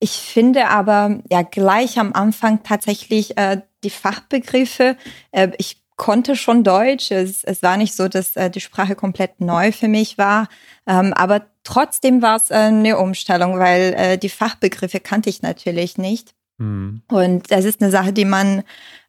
Ich 0.00 0.12
finde 0.12 0.68
aber 0.68 1.18
ja 1.30 1.42
gleich 1.42 1.98
am 1.98 2.12
Anfang 2.12 2.62
tatsächlich 2.62 3.36
äh, 3.36 3.62
die 3.82 3.90
Fachbegriffe. 3.90 4.96
Äh, 5.32 5.50
ich 5.58 5.77
konnte 5.98 6.36
schon 6.36 6.64
Deutsch. 6.64 7.10
Es, 7.10 7.44
es 7.44 7.62
war 7.62 7.76
nicht 7.76 7.94
so, 7.94 8.08
dass 8.08 8.36
äh, 8.36 8.48
die 8.48 8.60
Sprache 8.60 8.94
komplett 8.94 9.40
neu 9.40 9.72
für 9.72 9.88
mich 9.88 10.16
war. 10.16 10.48
Ähm, 10.86 11.12
aber 11.12 11.42
trotzdem 11.64 12.22
war 12.22 12.36
es 12.36 12.50
äh, 12.50 12.54
eine 12.54 12.96
Umstellung, 12.96 13.58
weil 13.58 13.94
äh, 13.94 14.16
die 14.16 14.30
Fachbegriffe 14.30 15.00
kannte 15.00 15.28
ich 15.28 15.42
natürlich 15.42 15.98
nicht. 15.98 16.34
Mhm. 16.56 17.02
Und 17.08 17.50
das 17.50 17.66
ist 17.66 17.82
eine 17.82 17.90
Sache, 17.90 18.14
die 18.14 18.24
man 18.24 18.62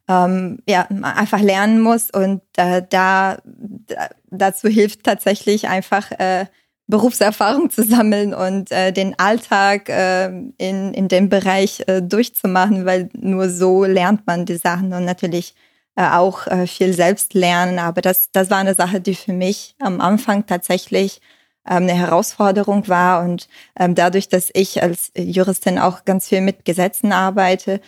ähm, 0.08 0.58
ja, 0.68 0.88
einfach 1.02 1.40
lernen 1.40 1.80
muss. 1.80 2.10
Und 2.10 2.42
äh, 2.56 2.82
da, 2.90 3.38
da, 3.44 4.08
dazu 4.30 4.68
hilft 4.68 5.04
tatsächlich 5.04 5.68
einfach 5.68 6.10
äh, 6.18 6.46
Berufserfahrung 6.88 7.70
zu 7.70 7.84
sammeln 7.84 8.34
und 8.34 8.72
äh, 8.72 8.92
den 8.92 9.16
Alltag 9.16 9.88
äh, 9.88 10.26
in, 10.26 10.92
in 10.92 11.06
dem 11.06 11.28
Bereich 11.28 11.84
äh, 11.86 12.02
durchzumachen, 12.02 12.84
weil 12.84 13.10
nur 13.12 13.48
so 13.48 13.84
lernt 13.84 14.26
man 14.26 14.44
die 14.44 14.56
Sachen 14.56 14.92
und 14.92 15.04
natürlich 15.04 15.54
auch 15.96 16.46
äh, 16.46 16.66
viel 16.66 16.92
selbst 16.92 17.34
lernen. 17.34 17.78
Aber 17.78 18.00
das, 18.00 18.30
das 18.32 18.50
war 18.50 18.58
eine 18.58 18.74
Sache, 18.74 19.00
die 19.00 19.14
für 19.14 19.32
mich 19.32 19.74
am 19.78 20.00
Anfang 20.00 20.46
tatsächlich 20.46 21.20
ähm, 21.68 21.84
eine 21.84 21.94
Herausforderung 21.94 22.88
war. 22.88 23.22
Und 23.22 23.48
ähm, 23.78 23.94
dadurch, 23.94 24.28
dass 24.28 24.50
ich 24.54 24.82
als 24.82 25.12
Juristin 25.16 25.78
auch 25.78 26.04
ganz 26.04 26.28
viel 26.28 26.40
mit 26.40 26.64
Gesetzen 26.64 27.12
arbeite, 27.12 27.80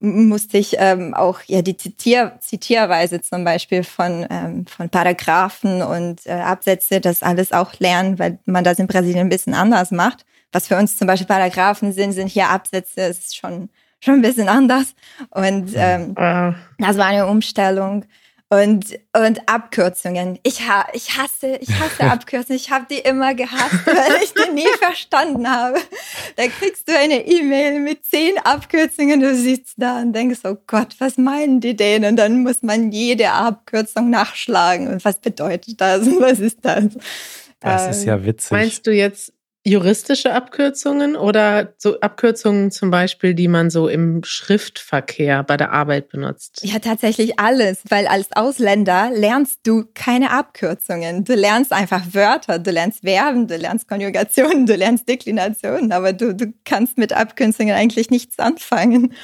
musste 0.00 0.58
ich 0.58 0.76
ähm, 0.78 1.14
auch 1.14 1.40
ja 1.46 1.62
die 1.62 1.76
Zitier 1.76 2.38
Zitierweise 2.40 3.22
zum 3.22 3.44
Beispiel 3.44 3.82
von 3.82 4.66
von 4.68 4.90
Paragraphen 4.90 5.82
und 5.82 6.26
äh, 6.26 6.32
Absätze 6.32 7.00
das 7.00 7.22
alles 7.22 7.52
auch 7.52 7.78
lernen, 7.78 8.18
weil 8.18 8.38
man 8.44 8.62
das 8.62 8.78
in 8.78 8.88
Brasilien 8.88 9.20
ein 9.20 9.28
bisschen 9.30 9.54
anders 9.54 9.90
macht. 9.90 10.26
Was 10.52 10.68
für 10.68 10.76
uns 10.76 10.96
zum 10.96 11.06
Beispiel 11.06 11.26
Paragraphen 11.26 11.92
sind, 11.92 12.12
sind 12.12 12.28
hier 12.28 12.50
Absätze. 12.50 13.02
Ist 13.02 13.36
schon 13.36 13.70
schon 14.06 14.14
ein 14.14 14.22
bisschen 14.22 14.48
anders 14.48 14.94
und 15.30 15.72
ähm, 15.74 16.14
äh. 16.16 16.52
das 16.78 16.96
war 16.96 17.06
eine 17.06 17.26
Umstellung 17.26 18.04
und, 18.48 18.96
und 19.12 19.48
Abkürzungen. 19.48 20.38
Ich, 20.44 20.68
ha 20.68 20.86
ich 20.92 21.16
hasse, 21.16 21.56
ich 21.60 21.68
hasse 21.80 22.04
Abkürzungen. 22.10 22.60
Ich 22.60 22.70
habe 22.70 22.86
die 22.88 22.98
immer 22.98 23.34
gehasst, 23.34 23.86
weil 23.86 24.22
ich 24.22 24.32
die 24.34 24.52
nie 24.52 24.68
verstanden 24.78 25.50
habe. 25.50 25.78
Da 26.36 26.46
kriegst 26.46 26.88
du 26.88 26.96
eine 26.96 27.26
E-Mail 27.26 27.80
mit 27.80 28.04
zehn 28.04 28.38
Abkürzungen, 28.38 29.20
du 29.20 29.34
sitzt 29.34 29.74
da 29.78 30.00
und 30.00 30.12
denkst, 30.12 30.40
oh 30.44 30.56
Gott, 30.66 30.94
was 30.98 31.18
meinen 31.18 31.60
die 31.60 31.74
denn? 31.74 32.04
Und 32.04 32.16
dann 32.16 32.42
muss 32.42 32.62
man 32.62 32.92
jede 32.92 33.32
Abkürzung 33.32 34.10
nachschlagen. 34.10 34.88
Und 34.88 35.04
was 35.04 35.18
bedeutet 35.18 35.80
das? 35.80 36.06
Und 36.06 36.20
was 36.20 36.38
ist 36.38 36.58
das? 36.62 36.84
Das 37.58 37.96
ist 37.96 38.04
ja 38.04 38.14
ähm, 38.14 38.26
witzig. 38.26 38.52
Meinst 38.52 38.86
du 38.86 38.92
jetzt 38.92 39.32
juristische 39.66 40.32
Abkürzungen 40.32 41.16
oder 41.16 41.74
so 41.76 41.98
Abkürzungen 41.98 42.70
zum 42.70 42.92
Beispiel, 42.92 43.34
die 43.34 43.48
man 43.48 43.68
so 43.68 43.88
im 43.88 44.22
Schriftverkehr 44.22 45.42
bei 45.42 45.56
der 45.56 45.72
Arbeit 45.72 46.08
benutzt? 46.08 46.60
Ja, 46.62 46.78
tatsächlich 46.78 47.40
alles, 47.40 47.82
weil 47.88 48.06
als 48.06 48.28
Ausländer 48.36 49.10
lernst 49.12 49.66
du 49.66 49.84
keine 49.92 50.30
Abkürzungen. 50.30 51.24
Du 51.24 51.34
lernst 51.34 51.72
einfach 51.72 52.04
Wörter, 52.12 52.60
du 52.60 52.70
lernst 52.70 53.00
Verben, 53.00 53.48
du 53.48 53.56
lernst 53.56 53.88
Konjugationen, 53.88 54.66
du 54.66 54.76
lernst 54.76 55.08
Deklinationen, 55.08 55.90
aber 55.90 56.12
du, 56.12 56.32
du 56.32 56.54
kannst 56.64 56.96
mit 56.96 57.12
Abkürzungen 57.12 57.74
eigentlich 57.74 58.08
nichts 58.08 58.38
anfangen. 58.38 59.14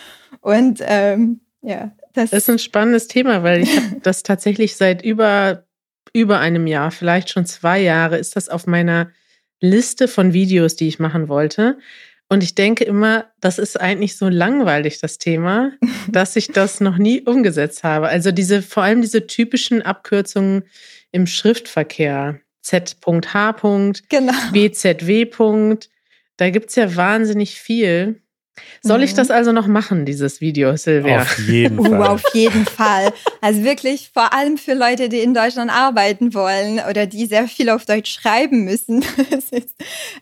Und 0.40 0.80
ähm, 0.82 1.40
ja, 1.60 1.92
das, 2.14 2.30
das 2.30 2.40
ist 2.40 2.50
ein 2.50 2.58
spannendes 2.58 3.06
Thema, 3.06 3.44
weil 3.44 3.62
ich 3.62 3.76
habe 3.76 3.96
das 4.02 4.24
tatsächlich 4.24 4.74
seit 4.74 5.04
über 5.04 5.66
über 6.14 6.40
einem 6.40 6.66
Jahr, 6.66 6.90
vielleicht 6.90 7.30
schon 7.30 7.46
zwei 7.46 7.80
Jahre, 7.80 8.18
ist 8.18 8.36
das 8.36 8.50
auf 8.50 8.66
meiner 8.66 9.10
Liste 9.62 10.08
von 10.08 10.34
Videos, 10.34 10.76
die 10.76 10.88
ich 10.88 10.98
machen 10.98 11.28
wollte. 11.28 11.78
Und 12.28 12.42
ich 12.42 12.54
denke 12.54 12.84
immer, 12.84 13.26
das 13.40 13.58
ist 13.58 13.80
eigentlich 13.80 14.16
so 14.16 14.28
langweilig, 14.28 15.00
das 15.00 15.18
Thema, 15.18 15.72
dass 16.08 16.36
ich 16.36 16.48
das 16.48 16.80
noch 16.80 16.98
nie 16.98 17.22
umgesetzt 17.22 17.84
habe. 17.84 18.08
Also 18.08 18.32
diese, 18.32 18.60
vor 18.60 18.82
allem 18.82 19.00
diese 19.00 19.26
typischen 19.26 19.80
Abkürzungen 19.82 20.64
im 21.12 21.26
Schriftverkehr. 21.26 22.40
Z.H. 22.62 23.92
Genau. 24.08 24.32
BZW. 24.52 25.76
Da 26.36 26.50
gibt 26.50 26.70
es 26.70 26.76
ja 26.76 26.96
wahnsinnig 26.96 27.60
viel. 27.60 28.22
Soll 28.82 28.98
mhm. 28.98 29.04
ich 29.04 29.14
das 29.14 29.30
also 29.30 29.52
noch 29.52 29.66
machen, 29.66 30.04
dieses 30.04 30.40
Video, 30.40 30.76
Silvia? 30.76 31.22
Auf 31.22 31.38
jeden 31.38 31.82
Fall. 31.84 32.00
Uh, 32.00 32.04
auf 32.04 32.22
jeden 32.34 32.66
Fall. 32.66 33.12
Also 33.40 33.64
wirklich 33.64 34.10
vor 34.12 34.34
allem 34.34 34.58
für 34.58 34.74
Leute, 34.74 35.08
die 35.08 35.20
in 35.20 35.34
Deutschland 35.34 35.70
arbeiten 35.70 36.34
wollen 36.34 36.80
oder 36.88 37.06
die 37.06 37.26
sehr 37.26 37.48
viel 37.48 37.70
auf 37.70 37.84
Deutsch 37.84 38.12
schreiben 38.12 38.64
müssen. 38.64 39.04
Es 39.32 39.50
ist, 39.50 39.74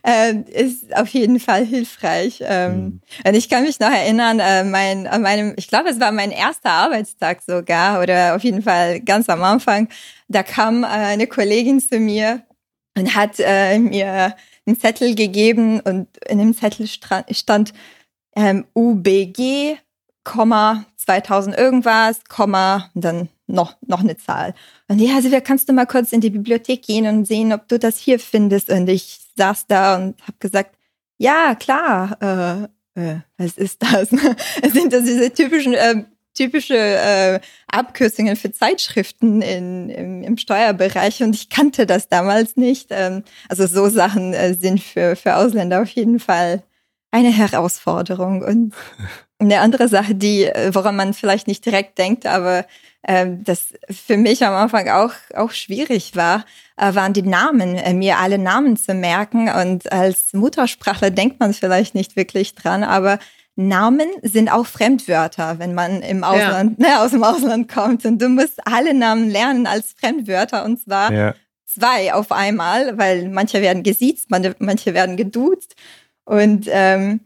äh, 0.03 0.35
ist 0.51 0.95
auf 0.95 1.07
jeden 1.09 1.39
Fall 1.39 1.65
hilfreich. 1.65 2.41
Ähm, 2.45 2.73
mhm. 2.73 3.01
Und 3.25 3.33
ich 3.33 3.49
kann 3.49 3.63
mich 3.63 3.79
noch 3.79 3.91
erinnern, 3.91 4.39
äh, 4.39 4.63
mein, 4.63 5.07
an 5.07 5.21
meinem, 5.21 5.53
ich 5.57 5.67
glaube, 5.67 5.89
es 5.89 5.99
war 5.99 6.11
mein 6.11 6.31
erster 6.31 6.69
Arbeitstag 6.69 7.41
sogar 7.41 8.01
oder 8.01 8.35
auf 8.35 8.43
jeden 8.43 8.61
Fall 8.61 9.01
ganz 9.01 9.27
am 9.29 9.43
Anfang. 9.43 9.89
Da 10.27 10.43
kam 10.43 10.83
äh, 10.83 10.87
eine 10.87 11.27
Kollegin 11.27 11.79
zu 11.79 11.99
mir 11.99 12.43
und 12.97 13.15
hat 13.15 13.35
äh, 13.39 13.79
mir 13.79 14.35
einen 14.65 14.79
Zettel 14.79 15.15
gegeben 15.15 15.79
und 15.79 16.07
in 16.27 16.37
dem 16.37 16.55
Zettel 16.55 16.87
stand, 16.87 17.73
ähm, 18.35 18.65
UBG, 18.73 19.77
2000 20.23 21.57
irgendwas, 21.57 22.21
Komma, 22.29 22.89
und 22.93 23.03
dann 23.03 23.29
noch, 23.47 23.75
noch 23.85 24.01
eine 24.01 24.17
Zahl. 24.17 24.53
Und 24.87 24.99
ja, 24.99 25.15
also 25.15 25.31
wer 25.31 25.41
kannst 25.41 25.67
du 25.67 25.73
mal 25.73 25.85
kurz 25.85 26.13
in 26.13 26.21
die 26.21 26.29
Bibliothek 26.29 26.83
gehen 26.83 27.07
und 27.07 27.25
sehen, 27.25 27.53
ob 27.53 27.67
du 27.67 27.79
das 27.79 27.97
hier 27.97 28.19
findest? 28.19 28.69
Und 28.69 28.87
ich 28.87 29.19
saß 29.35 29.67
da 29.67 29.95
und 29.95 30.21
habe 30.21 30.37
gesagt, 30.39 30.75
ja, 31.17 31.55
klar, 31.55 32.69
äh, 32.95 33.01
äh, 33.01 33.19
was 33.37 33.57
ist 33.57 33.83
das? 33.83 34.09
es 34.61 34.73
sind 34.73 34.93
das 34.93 35.03
diese 35.03 35.33
typischen 35.33 35.73
äh, 35.73 36.03
typische 36.33 36.77
äh, 36.77 37.39
Abkürzungen 37.67 38.35
für 38.35 38.51
Zeitschriften 38.51 39.41
in, 39.41 39.89
im, 39.89 40.23
im 40.23 40.37
Steuerbereich 40.37 41.21
und 41.23 41.35
ich 41.35 41.49
kannte 41.49 41.85
das 41.85 42.07
damals 42.07 42.55
nicht. 42.55 42.87
Ähm, 42.91 43.23
also 43.49 43.67
so 43.67 43.89
Sachen 43.89 44.33
äh, 44.33 44.53
sind 44.53 44.81
für, 44.81 45.15
für 45.15 45.35
Ausländer 45.35 45.81
auf 45.81 45.89
jeden 45.89 46.19
Fall 46.19 46.63
eine 47.11 47.31
Herausforderung. 47.31 48.41
Und 48.41 48.73
eine 49.39 49.59
andere 49.59 49.87
Sache, 49.87 50.15
die, 50.15 50.45
äh, 50.45 50.73
woran 50.73 50.95
man 50.95 51.13
vielleicht 51.13 51.47
nicht 51.47 51.65
direkt 51.65 51.97
denkt, 51.97 52.25
aber 52.25 52.65
äh, 53.03 53.27
das 53.43 53.73
für 53.89 54.17
mich 54.17 54.45
am 54.45 54.53
Anfang 54.53 54.87
auch, 54.89 55.13
auch 55.33 55.51
schwierig 55.51 56.15
war, 56.15 56.45
äh, 56.77 56.93
waren 56.93 57.13
die 57.13 57.23
Namen, 57.23 57.75
äh, 57.75 57.93
mir 57.93 58.17
alle 58.19 58.37
Namen 58.37 58.77
zu 58.77 58.93
merken. 58.93 59.49
Und 59.49 59.91
als 59.91 60.33
Muttersprachler 60.33 61.09
denkt 61.09 61.39
man 61.39 61.53
vielleicht 61.53 61.95
nicht 61.95 62.15
wirklich 62.15 62.55
dran, 62.55 62.83
aber 62.83 63.19
Namen 63.55 64.07
sind 64.21 64.49
auch 64.51 64.65
Fremdwörter, 64.65 65.59
wenn 65.59 65.73
man 65.73 66.01
im 66.01 66.23
Ausland, 66.23 66.79
ja. 66.79 66.87
ne, 66.87 66.99
aus 67.01 67.11
dem 67.11 67.23
Ausland 67.23 67.67
kommt. 67.67 68.05
Und 68.05 68.21
du 68.21 68.29
musst 68.29 68.59
alle 68.65 68.93
Namen 68.93 69.29
lernen 69.29 69.67
als 69.67 69.93
Fremdwörter 69.99 70.63
und 70.63 70.79
zwar 70.79 71.11
ja. 71.11 71.35
zwei 71.65 72.13
auf 72.13 72.31
einmal, 72.31 72.97
weil 72.97 73.27
manche 73.29 73.61
werden 73.61 73.83
gesiezt, 73.83 74.29
manche 74.29 74.93
werden 74.93 75.17
geduzt. 75.17 75.75
Und 76.31 76.69
ähm, 76.69 77.19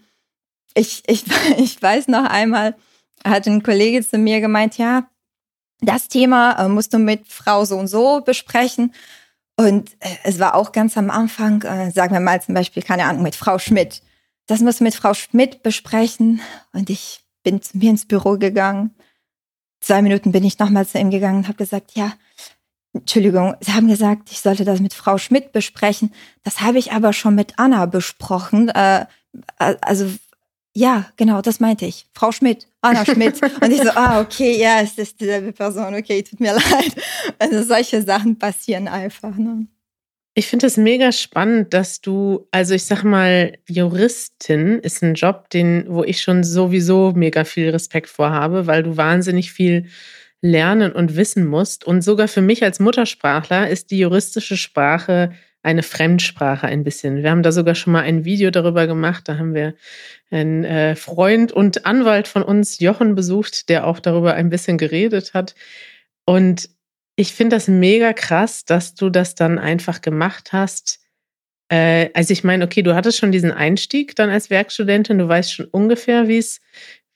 ich, 0.74 1.04
ich, 1.06 1.26
ich 1.60 1.80
weiß 1.80 2.08
noch 2.08 2.26
einmal, 2.26 2.76
hat 3.24 3.46
ein 3.46 3.62
Kollege 3.62 4.04
zu 4.04 4.18
mir 4.18 4.42
gemeint, 4.42 4.80
ja, 4.80 5.08
das 5.80 6.08
Thema 6.08 6.54
äh, 6.54 6.68
musst 6.68 6.92
du 6.92 6.98
mit 6.98 7.28
Frau 7.28 7.66
so 7.66 7.78
und 7.78 7.88
so 7.88 8.22
besprechen. 8.22 8.96
Und 9.58 9.92
äh, 10.00 10.10
es 10.24 10.40
war 10.40 10.56
auch 10.56 10.72
ganz 10.72 10.98
am 10.98 11.12
Anfang, 11.12 11.62
äh, 11.62 11.92
sagen 11.92 12.14
wir 12.14 12.20
mal 12.20 12.42
zum 12.42 12.56
Beispiel, 12.56 12.82
keine 12.82 13.06
Ahnung, 13.06 13.22
mit 13.22 13.36
Frau 13.36 13.60
Schmidt. 13.60 14.02
Das 14.48 14.62
musst 14.62 14.80
du 14.80 14.84
mit 14.84 14.96
Frau 14.96 15.14
Schmidt 15.14 15.62
besprechen. 15.62 16.42
Und 16.74 16.90
ich 16.90 17.24
bin 17.44 17.62
zu 17.62 17.78
mir 17.78 17.92
ins 17.92 18.08
Büro 18.08 18.40
gegangen. 18.40 18.96
Zwei 19.82 20.02
Minuten 20.02 20.32
bin 20.32 20.44
ich 20.44 20.58
nochmal 20.58 20.88
zu 20.88 20.98
ihm 20.98 21.12
gegangen 21.12 21.38
und 21.38 21.48
habe 21.48 21.60
gesagt, 21.60 21.92
ja, 21.94 22.14
Entschuldigung, 22.96 23.56
Sie 23.60 23.74
haben 23.74 23.90
gesagt, 23.90 24.32
ich 24.32 24.40
sollte 24.40 24.64
das 24.64 24.80
mit 24.80 24.94
Frau 24.94 25.18
Schmidt 25.18 25.52
besprechen. 25.52 26.14
Das 26.44 26.62
habe 26.62 26.78
ich 26.78 26.94
aber 26.94 27.12
schon 27.12 27.36
mit 27.36 27.54
Anna 27.58 27.86
besprochen. 27.88 28.70
Äh, 28.70 29.06
also 29.58 30.10
ja, 30.74 31.06
genau, 31.18 31.42
das 31.42 31.60
meinte 31.60 31.86
ich. 31.86 32.08
Frau 32.14 32.32
Schmidt, 32.32 32.68
Anna 32.82 33.06
Schmidt. 33.06 33.42
Und 33.62 33.72
ich 33.72 33.82
so, 33.82 33.90
ah, 33.96 34.22
okay, 34.22 34.58
ja, 34.58 34.82
es 34.82 34.98
ist 34.98 35.20
dieselbe 35.20 35.52
Person, 35.52 35.94
okay, 35.94 36.24
tut 36.24 36.40
mir 36.40 36.54
leid. 36.72 36.96
Also 37.38 37.64
solche 37.64 38.02
Sachen 38.02 38.40
passieren 38.40 38.88
einfach. 38.88 39.36
Ne? 39.36 39.68
Ich 40.34 40.48
finde 40.48 40.68
es 40.68 40.78
mega 40.78 41.12
spannend, 41.12 41.74
dass 41.74 42.00
du, 42.00 42.48
also 42.52 42.74
ich 42.74 42.86
sag 42.86 43.04
mal, 43.04 43.58
Juristin 43.68 44.80
ist 44.80 45.02
ein 45.02 45.16
Job, 45.16 45.50
den, 45.50 45.86
wo 45.88 46.04
ich 46.04 46.22
schon 46.22 46.44
sowieso 46.46 47.12
mega 47.14 47.44
viel 47.44 47.70
Respekt 47.70 48.10
vorhabe, 48.10 48.68
weil 48.68 48.84
du 48.84 48.96
wahnsinnig 48.96 49.52
viel 49.52 49.88
lernen 50.46 50.92
und 50.92 51.16
wissen 51.16 51.46
musst. 51.46 51.86
Und 51.86 52.04
sogar 52.04 52.28
für 52.28 52.42
mich 52.42 52.64
als 52.64 52.80
Muttersprachler 52.80 53.70
ist 53.70 53.92
die 53.92 54.00
juristische 54.00 54.58
Sprache 54.58 55.32
eine 55.64 55.82
Fremdsprache 55.82 56.68
ein 56.68 56.84
bisschen. 56.84 57.24
Wir 57.24 57.32
haben 57.32 57.42
da 57.42 57.52
sogar 57.52 57.74
schon 57.74 57.94
mal 57.94 58.04
ein 58.04 58.24
Video 58.24 58.52
darüber 58.52 58.86
gemacht. 58.86 59.28
Da 59.28 59.40
haben 59.40 59.56
wir 59.56 59.74
einen 60.30 60.64
äh, 60.64 60.96
Freund 60.96 61.52
und 61.52 61.88
Anwalt 61.88 62.28
von 62.28 62.44
uns, 62.44 62.80
Jochen, 62.80 63.16
besucht, 63.16 63.68
der 63.70 63.88
auch 63.88 64.00
darüber 64.00 64.36
ein 64.36 64.52
bisschen 64.52 64.78
geredet 64.78 65.34
hat. 65.34 65.56
Und 66.26 66.70
ich 67.16 67.34
finde 67.34 67.56
das 67.56 67.68
mega 67.68 68.14
krass, 68.14 68.66
dass 68.66 68.94
du 68.94 69.10
das 69.10 69.34
dann 69.34 69.58
einfach 69.58 70.02
gemacht 70.02 70.54
hast. 70.54 71.00
Äh, 71.70 72.10
also 72.14 72.32
ich 72.32 72.44
meine, 72.44 72.66
okay, 72.66 72.84
du 72.84 72.94
hattest 72.94 73.18
schon 73.18 73.32
diesen 73.32 73.52
Einstieg 73.52 74.16
dann 74.16 74.30
als 74.30 74.52
Werkstudentin, 74.52 75.18
du 75.18 75.28
weißt 75.28 75.52
schon 75.52 75.66
ungefähr, 75.66 76.28
wie 76.28 76.38
es, 76.38 76.62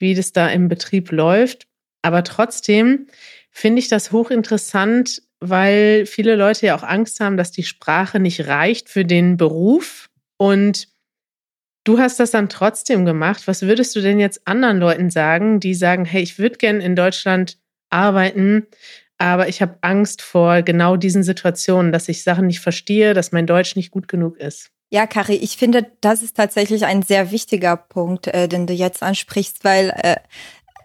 wie 0.00 0.14
das 0.14 0.32
da 0.32 0.48
im 0.48 0.66
Betrieb 0.66 1.12
läuft. 1.12 1.69
Aber 2.02 2.24
trotzdem 2.24 3.06
finde 3.50 3.80
ich 3.80 3.88
das 3.88 4.12
hochinteressant, 4.12 5.22
weil 5.40 6.06
viele 6.06 6.36
Leute 6.36 6.66
ja 6.66 6.76
auch 6.76 6.82
Angst 6.82 7.20
haben, 7.20 7.36
dass 7.36 7.50
die 7.50 7.62
Sprache 7.62 8.20
nicht 8.20 8.46
reicht 8.46 8.88
für 8.88 9.04
den 9.04 9.36
Beruf. 9.36 10.08
Und 10.36 10.88
du 11.84 11.98
hast 11.98 12.20
das 12.20 12.30
dann 12.30 12.48
trotzdem 12.48 13.04
gemacht. 13.04 13.46
Was 13.46 13.62
würdest 13.62 13.96
du 13.96 14.00
denn 14.00 14.20
jetzt 14.20 14.46
anderen 14.46 14.78
Leuten 14.78 15.10
sagen, 15.10 15.60
die 15.60 15.74
sagen, 15.74 16.04
hey, 16.04 16.22
ich 16.22 16.38
würde 16.38 16.56
gerne 16.56 16.84
in 16.84 16.96
Deutschland 16.96 17.58
arbeiten, 17.90 18.66
aber 19.18 19.48
ich 19.48 19.60
habe 19.60 19.76
Angst 19.82 20.22
vor 20.22 20.62
genau 20.62 20.96
diesen 20.96 21.22
Situationen, 21.22 21.92
dass 21.92 22.08
ich 22.08 22.22
Sachen 22.22 22.46
nicht 22.46 22.60
verstehe, 22.60 23.12
dass 23.12 23.32
mein 23.32 23.46
Deutsch 23.46 23.76
nicht 23.76 23.90
gut 23.90 24.08
genug 24.08 24.38
ist? 24.38 24.70
Ja, 24.92 25.06
Kari, 25.06 25.36
ich 25.36 25.56
finde, 25.56 25.86
das 26.00 26.20
ist 26.20 26.36
tatsächlich 26.36 26.84
ein 26.84 27.02
sehr 27.02 27.30
wichtiger 27.30 27.76
Punkt, 27.76 28.26
äh, 28.26 28.48
den 28.48 28.66
du 28.66 28.72
jetzt 28.72 29.04
ansprichst, 29.04 29.62
weil 29.62 29.90
äh, 30.02 30.16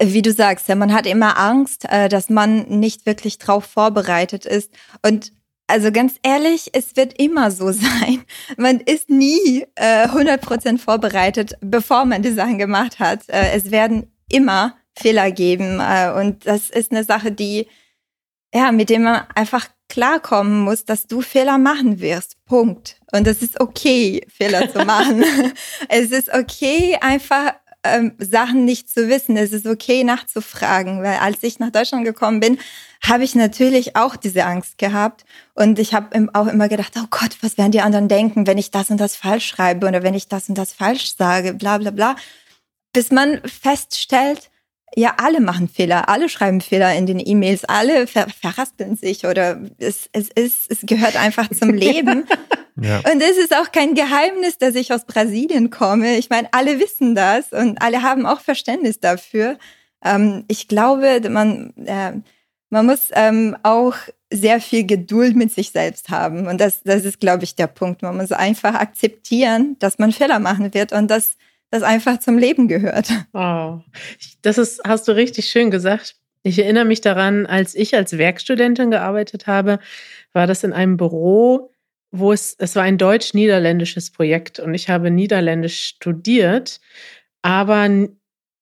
wie 0.01 0.21
du 0.21 0.31
sagst, 0.31 0.67
ja, 0.67 0.75
man 0.75 0.93
hat 0.93 1.05
immer 1.05 1.37
Angst, 1.37 1.85
äh, 1.89 2.09
dass 2.09 2.29
man 2.29 2.63
nicht 2.67 3.05
wirklich 3.05 3.37
drauf 3.37 3.65
vorbereitet 3.65 4.45
ist. 4.45 4.71
Und 5.01 5.31
also 5.67 5.91
ganz 5.91 6.15
ehrlich, 6.21 6.69
es 6.73 6.95
wird 6.95 7.19
immer 7.19 7.51
so 7.51 7.71
sein. 7.71 8.23
Man 8.57 8.79
ist 8.79 9.09
nie 9.09 9.65
äh, 9.75 10.07
100% 10.07 10.77
vorbereitet, 10.77 11.57
bevor 11.61 12.05
man 12.05 12.21
die 12.21 12.31
Sachen 12.31 12.57
gemacht 12.57 12.99
hat. 12.99 13.27
Äh, 13.29 13.51
es 13.53 13.71
werden 13.71 14.11
immer 14.29 14.75
Fehler 14.97 15.31
geben. 15.31 15.79
Äh, 15.79 16.11
und 16.11 16.45
das 16.45 16.69
ist 16.69 16.91
eine 16.91 17.03
Sache, 17.03 17.31
die, 17.31 17.67
ja, 18.53 18.71
mit 18.71 18.89
dem 18.89 19.03
man 19.03 19.23
einfach 19.33 19.67
klarkommen 19.89 20.61
muss, 20.61 20.85
dass 20.85 21.07
du 21.07 21.21
Fehler 21.21 21.57
machen 21.57 21.99
wirst. 21.99 22.43
Punkt. 22.45 22.99
Und 23.11 23.27
es 23.27 23.41
ist 23.41 23.59
okay, 23.59 24.25
Fehler 24.29 24.71
zu 24.71 24.79
machen. 24.85 25.23
es 25.89 26.11
ist 26.11 26.33
okay, 26.33 26.97
einfach 27.01 27.53
ähm, 27.85 28.13
Sachen 28.17 28.65
nicht 28.65 28.89
zu 28.89 29.07
wissen. 29.09 29.37
Es 29.37 29.51
ist 29.51 29.65
okay, 29.65 30.03
nachzufragen, 30.03 31.03
weil 31.03 31.17
als 31.17 31.43
ich 31.43 31.59
nach 31.59 31.71
Deutschland 31.71 32.05
gekommen 32.05 32.39
bin, 32.39 32.57
habe 33.03 33.23
ich 33.23 33.35
natürlich 33.35 33.95
auch 33.95 34.15
diese 34.15 34.45
Angst 34.45 34.77
gehabt. 34.77 35.25
Und 35.53 35.79
ich 35.79 35.93
habe 35.93 36.27
auch 36.33 36.47
immer 36.47 36.67
gedacht, 36.67 36.93
oh 36.97 37.07
Gott, 37.09 37.37
was 37.41 37.57
werden 37.57 37.71
die 37.71 37.81
anderen 37.81 38.07
denken, 38.07 38.47
wenn 38.47 38.57
ich 38.57 38.71
das 38.71 38.89
und 38.89 38.99
das 38.99 39.15
falsch 39.15 39.45
schreibe 39.45 39.87
oder 39.87 40.03
wenn 40.03 40.13
ich 40.13 40.27
das 40.27 40.49
und 40.49 40.57
das 40.57 40.73
falsch 40.73 41.15
sage, 41.15 41.53
bla 41.53 41.77
bla 41.77 41.91
bla. 41.91 42.15
Bis 42.93 43.11
man 43.11 43.41
feststellt, 43.45 44.49
ja, 44.95 45.15
alle 45.17 45.41
machen 45.41 45.67
Fehler, 45.67 46.07
alle 46.09 46.29
schreiben 46.29 46.61
Fehler 46.61 46.95
in 46.95 47.05
den 47.05 47.19
E-Mails, 47.19 47.65
alle 47.65 48.07
ver 48.07 48.27
verraspeln 48.29 48.95
sich 48.95 49.25
oder 49.25 49.59
es, 49.77 50.09
es, 50.13 50.29
ist, 50.29 50.71
es 50.71 50.79
gehört 50.83 51.17
einfach 51.17 51.49
zum 51.49 51.69
Leben. 51.73 52.25
Ja. 52.79 52.99
Und 52.99 53.21
es 53.21 53.37
ist 53.37 53.55
auch 53.55 53.71
kein 53.71 53.95
Geheimnis, 53.95 54.57
dass 54.57 54.75
ich 54.75 54.91
aus 54.91 55.05
Brasilien 55.05 55.69
komme. 55.69 56.17
Ich 56.17 56.29
meine, 56.29 56.49
alle 56.51 56.79
wissen 56.79 57.15
das 57.15 57.53
und 57.53 57.81
alle 57.81 58.01
haben 58.01 58.25
auch 58.25 58.41
Verständnis 58.41 58.99
dafür. 58.99 59.57
Ähm, 60.03 60.43
ich 60.47 60.67
glaube, 60.67 61.21
man, 61.29 61.73
äh, 61.85 62.11
man 62.69 62.85
muss 62.85 63.09
ähm, 63.13 63.55
auch 63.63 63.95
sehr 64.31 64.59
viel 64.59 64.85
Geduld 64.85 65.35
mit 65.35 65.53
sich 65.53 65.71
selbst 65.71 66.09
haben. 66.09 66.47
Und 66.47 66.59
das, 66.59 66.83
das 66.83 67.05
ist, 67.05 67.19
glaube 67.19 67.45
ich, 67.45 67.55
der 67.55 67.67
Punkt. 67.67 68.01
Man 68.01 68.17
muss 68.17 68.31
einfach 68.31 68.75
akzeptieren, 68.75 69.77
dass 69.79 69.97
man 69.97 70.11
Fehler 70.11 70.39
machen 70.39 70.73
wird 70.73 70.91
und 70.91 71.09
dass 71.09 71.37
das 71.71 71.83
einfach 71.83 72.19
zum 72.19 72.37
Leben 72.37 72.67
gehört. 72.67 73.09
Wow. 73.31 73.81
Das 74.41 74.57
ist, 74.57 74.81
hast 74.85 75.07
du 75.07 75.13
richtig 75.13 75.47
schön 75.47 75.71
gesagt. 75.71 76.15
Ich 76.43 76.59
erinnere 76.59 76.85
mich 76.85 77.01
daran, 77.01 77.45
als 77.45 77.73
ich 77.73 77.95
als 77.95 78.17
Werkstudentin 78.17 78.91
gearbeitet 78.91 79.47
habe, 79.47 79.79
war 80.31 80.45
das 80.45 80.63
in 80.63 80.73
einem 80.73 80.97
Büro, 80.97 81.71
wo 82.19 82.31
es, 82.33 82.55
es 82.57 82.75
war 82.75 82.83
ein 82.83 82.97
deutsch-niederländisches 82.97 84.11
Projekt 84.11 84.59
und 84.59 84.73
ich 84.73 84.89
habe 84.89 85.11
Niederländisch 85.11 85.85
studiert, 85.85 86.79
aber 87.41 87.89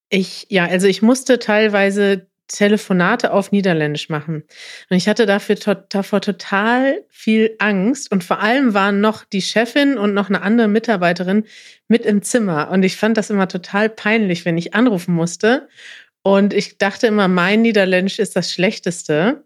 ich, 0.10 0.48
ja, 0.50 0.66
also 0.66 0.88
ich 0.88 1.02
musste 1.02 1.39
teilweise 1.39 2.28
Telefonate 2.48 3.32
auf 3.32 3.52
Niederländisch 3.52 4.10
machen. 4.10 4.44
Und 4.89 4.98
ich 4.98 5.08
hatte 5.08 5.26
dafür 5.26 5.56
davor 5.89 6.22
total 6.22 7.04
viel 7.10 7.56
Angst. 7.60 8.12
Und 8.12 8.24
vor 8.24 8.39
allem 8.42 8.74
waren 8.74 9.02
noch 9.02 9.24
die 9.26 9.42
Chefin 9.42 9.98
und 9.98 10.13
noch 10.13 10.30
eine 10.30 10.42
andere 10.42 10.68
Mitarbeiterin 10.68 11.46
mit 11.88 12.06
im 12.06 12.22
Zimmer. 12.22 12.70
Und 12.70 12.84
ich 12.84 12.98
fand 12.98 13.18
das 13.18 13.30
immer 13.30 13.48
total 13.48 13.89
peinlich, 13.89 14.46
wenn 14.46 14.58
ich 14.58 14.74
anrufen 14.74 15.16
musste. 15.16 15.68
Und 16.22 16.54
ich 16.54 16.78
dachte 16.78 17.08
immer, 17.08 17.28
mein 17.28 17.62
Niederländisch 17.62 18.20
ist 18.20 18.36
das 18.36 18.52
Schlechteste. 18.52 19.44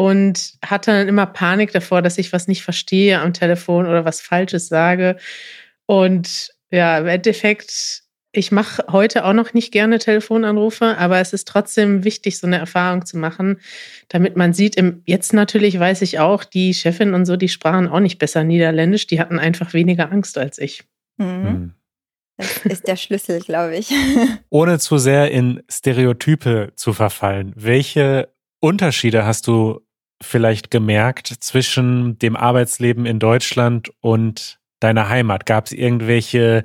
Und 0.00 0.54
hatte 0.64 0.92
dann 0.92 1.08
immer 1.08 1.26
Panik 1.26 1.72
davor, 1.72 2.00
dass 2.00 2.16
ich 2.16 2.32
was 2.32 2.48
nicht 2.48 2.62
verstehe 2.62 3.20
am 3.20 3.34
Telefon 3.34 3.86
oder 3.86 4.04
was 4.04 4.20
Falsches 4.20 4.68
sage. 4.68 5.16
Und 5.86 6.50
ja, 6.70 6.98
im 6.98 7.06
Endeffekt 7.06 8.02
ich 8.32 8.52
mache 8.52 8.84
heute 8.90 9.24
auch 9.24 9.32
noch 9.32 9.54
nicht 9.54 9.72
gerne 9.72 9.98
Telefonanrufe, 9.98 10.96
aber 10.98 11.18
es 11.18 11.32
ist 11.32 11.48
trotzdem 11.48 12.04
wichtig, 12.04 12.38
so 12.38 12.46
eine 12.46 12.58
Erfahrung 12.58 13.04
zu 13.04 13.18
machen, 13.18 13.60
damit 14.08 14.36
man 14.36 14.52
sieht, 14.52 14.76
im, 14.76 15.02
jetzt 15.04 15.32
natürlich 15.32 15.78
weiß 15.78 16.02
ich 16.02 16.20
auch, 16.20 16.44
die 16.44 16.74
Chefin 16.74 17.14
und 17.14 17.26
so, 17.26 17.36
die 17.36 17.48
sprachen 17.48 17.88
auch 17.88 18.00
nicht 18.00 18.18
besser 18.18 18.44
Niederländisch, 18.44 19.08
die 19.08 19.20
hatten 19.20 19.38
einfach 19.38 19.72
weniger 19.74 20.12
Angst 20.12 20.38
als 20.38 20.58
ich. 20.58 20.84
Mhm. 21.16 21.26
Hm. 21.26 21.74
Das 22.36 22.64
ist 22.64 22.86
der 22.86 22.96
Schlüssel, 22.96 23.40
glaube 23.40 23.76
ich. 23.76 23.92
Ohne 24.48 24.78
zu 24.78 24.96
sehr 24.96 25.30
in 25.30 25.62
Stereotype 25.68 26.72
zu 26.74 26.92
verfallen, 26.92 27.52
welche 27.56 28.32
Unterschiede 28.60 29.26
hast 29.26 29.46
du 29.46 29.80
vielleicht 30.22 30.70
gemerkt 30.70 31.28
zwischen 31.28 32.18
dem 32.18 32.36
Arbeitsleben 32.36 33.06
in 33.06 33.18
Deutschland 33.18 33.90
und 34.00 34.58
deiner 34.80 35.08
Heimat? 35.08 35.46
Gab 35.46 35.66
es 35.66 35.72
irgendwelche 35.72 36.64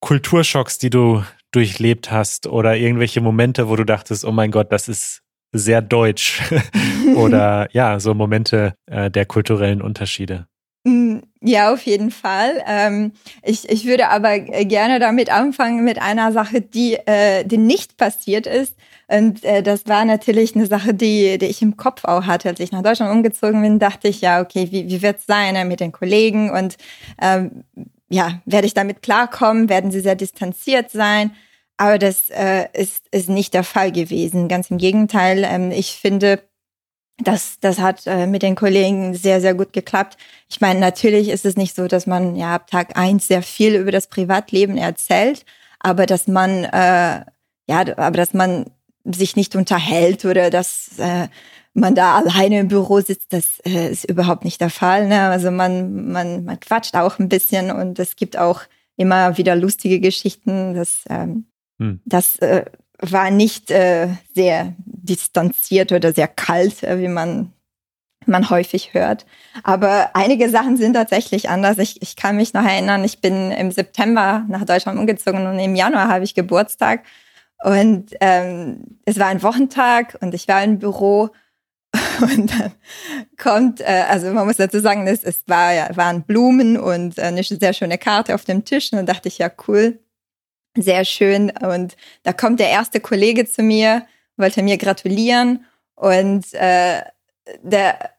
Kulturschocks, 0.00 0.78
die 0.78 0.90
du 0.90 1.24
durchlebt 1.52 2.10
hast 2.10 2.46
oder 2.46 2.76
irgendwelche 2.76 3.20
Momente, 3.20 3.68
wo 3.68 3.76
du 3.76 3.84
dachtest, 3.84 4.24
oh 4.24 4.32
mein 4.32 4.50
Gott, 4.50 4.72
das 4.72 4.88
ist 4.88 5.22
sehr 5.52 5.82
deutsch 5.82 6.42
oder 7.16 7.68
ja, 7.72 7.98
so 8.00 8.14
Momente 8.14 8.74
äh, 8.86 9.10
der 9.10 9.26
kulturellen 9.26 9.82
Unterschiede? 9.82 10.46
Mm, 10.86 11.18
ja, 11.40 11.72
auf 11.72 11.82
jeden 11.82 12.12
Fall. 12.12 12.62
Ähm, 12.64 13.10
ich, 13.42 13.68
ich 13.68 13.86
würde 13.86 14.08
aber 14.08 14.38
gerne 14.38 15.00
damit 15.00 15.30
anfangen 15.32 15.82
mit 15.82 16.00
einer 16.00 16.30
Sache, 16.30 16.60
die, 16.60 16.94
äh, 16.94 17.44
die 17.44 17.58
nicht 17.58 17.96
passiert 17.96 18.46
ist. 18.46 18.76
Und 19.08 19.42
äh, 19.44 19.64
das 19.64 19.88
war 19.88 20.04
natürlich 20.04 20.54
eine 20.54 20.66
Sache, 20.66 20.94
die, 20.94 21.38
die 21.38 21.46
ich 21.46 21.60
im 21.60 21.76
Kopf 21.76 22.04
auch 22.04 22.26
hatte. 22.26 22.48
Als 22.50 22.60
ich 22.60 22.70
nach 22.70 22.82
Deutschland 22.82 23.12
umgezogen 23.12 23.62
bin, 23.62 23.80
dachte 23.80 24.06
ich, 24.06 24.20
ja, 24.20 24.40
okay, 24.40 24.68
wie, 24.70 24.88
wie 24.88 25.02
wird 25.02 25.18
es 25.18 25.26
sein 25.26 25.54
ne, 25.54 25.64
mit 25.64 25.80
den 25.80 25.90
Kollegen 25.90 26.50
und 26.50 26.76
ähm, 27.20 27.64
ja, 28.08 28.40
werde 28.44 28.68
ich 28.68 28.74
damit 28.74 29.02
klarkommen? 29.02 29.68
Werden 29.68 29.90
sie 29.90 30.00
sehr 30.00 30.14
distanziert 30.14 30.92
sein? 30.92 31.32
Aber 31.78 31.98
das 31.98 32.30
äh, 32.30 32.66
ist, 32.74 33.08
ist 33.10 33.28
nicht 33.28 33.54
der 33.54 33.64
Fall 33.64 33.90
gewesen. 33.90 34.46
Ganz 34.46 34.70
im 34.70 34.78
Gegenteil. 34.78 35.44
Ähm, 35.44 35.72
ich 35.72 35.96
finde, 35.96 36.40
das, 37.18 37.58
das 37.60 37.78
hat 37.78 38.06
äh, 38.06 38.26
mit 38.26 38.42
den 38.42 38.56
Kollegen 38.56 39.14
sehr, 39.14 39.40
sehr 39.40 39.54
gut 39.54 39.72
geklappt. 39.72 40.16
Ich 40.48 40.60
meine, 40.60 40.80
natürlich 40.80 41.28
ist 41.28 41.46
es 41.46 41.56
nicht 41.56 41.74
so, 41.74 41.86
dass 41.88 42.06
man 42.06 42.36
ja 42.36 42.54
ab 42.54 42.70
Tag 42.70 42.96
eins 42.96 43.26
sehr 43.26 43.42
viel 43.42 43.74
über 43.74 43.90
das 43.90 44.08
Privatleben 44.08 44.76
erzählt, 44.76 45.44
aber 45.80 46.06
dass 46.06 46.28
man, 46.28 46.64
äh, 46.64 47.24
ja, 47.68 47.80
aber 47.96 48.16
dass 48.16 48.34
man 48.34 48.66
sich 49.04 49.36
nicht 49.36 49.56
unterhält 49.56 50.24
oder 50.24 50.50
dass 50.50 50.98
äh, 50.98 51.28
man 51.72 51.94
da 51.94 52.16
alleine 52.16 52.60
im 52.60 52.68
Büro 52.68 53.00
sitzt, 53.00 53.32
das 53.32 53.60
äh, 53.64 53.90
ist 53.90 54.04
überhaupt 54.04 54.44
nicht 54.44 54.60
der 54.60 54.70
Fall. 54.70 55.08
Ne? 55.08 55.20
Also 55.22 55.50
man, 55.50 56.10
man, 56.10 56.44
man 56.44 56.60
quatscht 56.60 56.96
auch 56.96 57.18
ein 57.18 57.28
bisschen 57.28 57.70
und 57.70 57.98
es 57.98 58.16
gibt 58.16 58.36
auch 58.36 58.62
immer 58.96 59.38
wieder 59.38 59.54
lustige 59.56 60.00
Geschichten. 60.00 60.74
Das, 60.74 61.04
ähm, 61.08 61.46
hm. 61.78 62.00
das 62.04 62.36
äh, 62.38 62.64
war 62.98 63.30
nicht 63.30 63.70
äh, 63.70 64.08
sehr 64.34 64.74
distanziert 65.06 65.92
oder 65.92 66.12
sehr 66.12 66.28
kalt, 66.28 66.82
äh, 66.82 66.98
wie 67.00 67.08
man 67.08 67.52
man 68.28 68.50
häufig 68.50 68.92
hört. 68.92 69.24
Aber 69.62 70.10
einige 70.14 70.50
Sachen 70.50 70.76
sind 70.76 70.94
tatsächlich 70.94 71.48
anders. 71.48 71.78
Ich, 71.78 72.02
ich 72.02 72.16
kann 72.16 72.36
mich 72.36 72.54
noch 72.54 72.64
erinnern, 72.64 73.04
ich 73.04 73.20
bin 73.20 73.52
im 73.52 73.70
September 73.70 74.44
nach 74.48 74.64
Deutschland 74.64 74.98
umgezogen 74.98 75.46
und 75.46 75.60
im 75.60 75.76
Januar 75.76 76.08
habe 76.08 76.24
ich 76.24 76.34
Geburtstag. 76.34 77.04
Und 77.62 78.14
ähm, 78.20 78.98
es 79.04 79.20
war 79.20 79.28
ein 79.28 79.44
Wochentag 79.44 80.18
und 80.20 80.34
ich 80.34 80.48
war 80.48 80.64
im 80.64 80.80
Büro 80.80 81.30
Und 82.20 82.50
dann 82.58 82.72
kommt, 83.36 83.80
äh, 83.80 84.04
also 84.08 84.32
man 84.32 84.46
muss 84.46 84.56
dazu 84.56 84.80
sagen, 84.80 85.06
es, 85.06 85.22
es 85.22 85.42
war, 85.46 85.72
ja, 85.72 85.96
waren 85.96 86.22
Blumen 86.22 86.78
und 86.78 87.18
äh, 87.18 87.22
eine 87.22 87.42
sehr 87.42 87.72
schöne 87.72 87.98
Karte 87.98 88.34
auf 88.34 88.44
dem 88.44 88.64
Tisch. 88.64 88.92
Und 88.92 88.98
dann 88.98 89.06
dachte 89.06 89.28
ich, 89.28 89.38
ja, 89.38 89.50
cool, 89.68 89.98
sehr 90.76 91.04
schön. 91.04 91.50
Und 91.50 91.96
da 92.22 92.32
kommt 92.32 92.60
der 92.60 92.70
erste 92.70 93.00
Kollege 93.00 93.46
zu 93.46 93.62
mir, 93.62 94.06
wollte 94.36 94.62
mir 94.62 94.78
gratulieren. 94.78 95.64
Und 95.94 96.52
äh, 96.54 97.02
der 97.62 98.10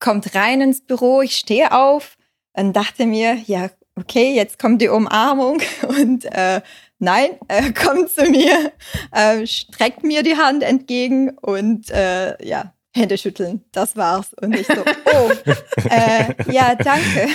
kommt 0.00 0.34
rein 0.34 0.60
ins 0.60 0.84
Büro, 0.84 1.22
ich 1.22 1.36
stehe 1.36 1.72
auf 1.72 2.16
und 2.52 2.74
dachte 2.74 3.06
mir, 3.06 3.34
ja, 3.46 3.70
okay, 3.96 4.34
jetzt 4.34 4.58
kommt 4.58 4.82
die 4.82 4.88
Umarmung 4.88 5.60
und 5.88 6.24
äh, 6.26 6.60
nein, 6.98 7.30
er 7.48 7.72
kommt 7.74 8.10
zu 8.10 8.24
mir, 8.24 8.72
äh, 9.12 9.46
streckt 9.46 10.04
mir 10.04 10.22
die 10.22 10.36
Hand 10.36 10.62
entgegen 10.62 11.30
und 11.38 11.90
äh, 11.90 12.42
ja, 12.46 12.72
Hände 12.94 13.18
schütteln, 13.18 13.62
das 13.72 13.96
war's. 13.96 14.32
Und 14.40 14.54
ich 14.54 14.66
so, 14.66 14.72
oh, 15.12 15.30
äh, 15.90 16.34
ja, 16.50 16.74
danke. 16.74 17.28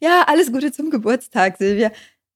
ja, 0.00 0.24
alles 0.26 0.52
Gute 0.52 0.72
zum 0.72 0.90
Geburtstag, 0.90 1.58
Silvia. 1.58 1.92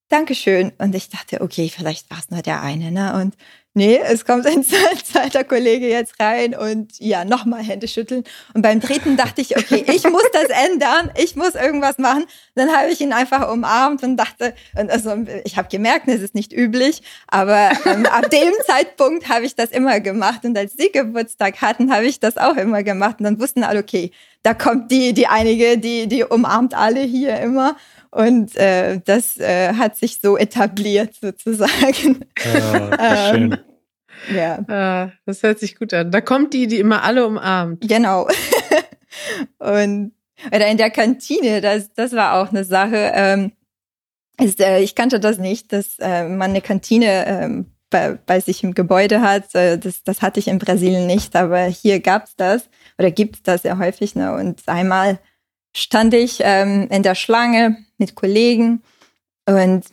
Dankeschön. 0.09 0.73
Und 0.79 0.95
ich 0.95 1.09
dachte, 1.09 1.41
okay, 1.41 1.69
vielleicht 1.69 2.11
war 2.11 2.19
es 2.19 2.31
nur 2.31 2.43
der 2.43 2.63
eine, 2.63 2.93
ne? 2.93 3.15
Und 3.15 3.35
nee, 3.75 3.99
es 4.03 4.25
kommt 4.25 4.47
ein 4.47 4.65
zweiter 5.05 5.45
Kollege 5.45 5.89
jetzt 5.89 6.21
rein 6.21 6.55
und 6.55 6.99
ja, 6.99 7.25
nochmal 7.25 7.63
Hände 7.63 7.89
schütteln. 7.89 8.25
Und 8.55 8.63
beim 8.63 8.81
dritten 8.81 9.17
dachte 9.17 9.41
ich, 9.41 9.57
okay, 9.57 9.85
ich 9.87 10.05
muss 10.05 10.25
das 10.33 10.49
ändern, 10.71 11.11
ich 11.17 11.37
muss 11.37 11.55
irgendwas 11.55 11.99
machen. 11.99 12.27
Dann 12.55 12.71
habe 12.75 12.91
ich 12.91 13.01
ihn 13.01 13.13
einfach 13.13 13.51
umarmt 13.51 14.03
und 14.03 14.17
dachte, 14.17 14.55
und 14.79 14.91
also 14.91 15.15
ich 15.45 15.57
habe 15.57 15.69
gemerkt, 15.69 16.09
es 16.09 16.21
ist 16.21 16.35
nicht 16.35 16.53
üblich, 16.53 17.03
aber 17.29 17.71
ähm, 17.87 18.07
ab 18.07 18.31
dem 18.31 18.53
Zeitpunkt 18.67 19.29
habe 19.29 19.45
ich 19.45 19.55
das 19.55 19.71
immer 19.71 20.01
gemacht. 20.01 20.45
Und 20.45 20.57
als 20.57 20.75
sie 20.75 20.91
Geburtstag 20.91 21.61
hatten, 21.61 21.93
habe 21.93 22.07
ich 22.07 22.21
das 22.21 22.37
auch 22.37 22.57
immer 22.57 22.83
gemacht. 22.83 23.17
Und 23.19 23.25
dann 23.25 23.41
wussten 23.41 23.65
alle, 23.65 23.81
okay, 23.81 24.11
da 24.43 24.55
kommt 24.55 24.91
die, 24.91 25.13
die 25.13 25.27
einige, 25.27 25.79
die, 25.79 26.07
die 26.07 26.25
umarmt 26.25 26.75
alle 26.75 27.01
hier 27.01 27.39
immer. 27.41 27.77
Und 28.11 28.57
äh, 28.57 29.01
das 29.05 29.39
äh, 29.39 29.75
hat 29.75 29.97
sich 29.97 30.21
so 30.21 30.37
etabliert 30.37 31.15
sozusagen. 31.21 32.25
Ja, 32.45 32.91
ähm, 33.33 33.35
schön. 33.35 33.59
Ja. 34.35 34.59
Ah, 34.69 35.13
das 35.27 35.43
hört 35.43 35.59
sich 35.59 35.77
gut 35.79 35.95
an. 35.95 36.11
Da 36.11 36.21
kommt 36.21 36.53
die, 36.53 36.67
die 36.67 36.79
immer 36.79 37.03
alle 37.03 37.27
umarmt. 37.27 37.87
Genau. 37.87 38.29
und 39.59 40.13
oder 40.47 40.69
in 40.69 40.79
der 40.79 40.91
Kantine, 40.91 41.61
das, 41.61 41.93
das 41.93 42.13
war 42.13 42.41
auch 42.41 42.49
eine 42.51 42.65
Sache. 42.65 43.13
Ähm, 43.15 43.53
ist, 44.41 44.61
äh, 44.61 44.81
ich 44.81 44.95
kannte 44.95 45.21
das 45.21 45.39
nicht, 45.39 45.73
dass 45.73 45.99
äh, 45.99 46.27
man 46.27 46.51
eine 46.51 46.63
Kantine 46.63 47.27
ähm, 47.27 47.67
bei, 47.91 48.19
bei 48.27 48.41
sich 48.41 48.65
im 48.65 48.75
Gebäude 48.75 49.21
hat. 49.21 49.55
Das, 49.55 50.03
das 50.03 50.23
hatte 50.23 50.41
ich 50.41 50.49
in 50.49 50.59
Brasilien 50.59 51.07
nicht, 51.07 51.37
aber 51.37 51.65
hier 51.65 52.01
gab's 52.01 52.35
das 52.37 52.69
oder 52.99 53.11
gibt's 53.11 53.43
das 53.43 53.63
sehr 53.63 53.79
häufig. 53.79 54.15
Ne? 54.15 54.35
Und 54.35 54.69
einmal 54.69 55.19
stand 55.77 56.15
ich 56.15 56.39
ähm, 56.43 56.89
in 56.91 57.03
der 57.03 57.15
Schlange 57.15 57.77
mit 57.99 58.15
Kollegen 58.15 58.83
und 59.47 59.85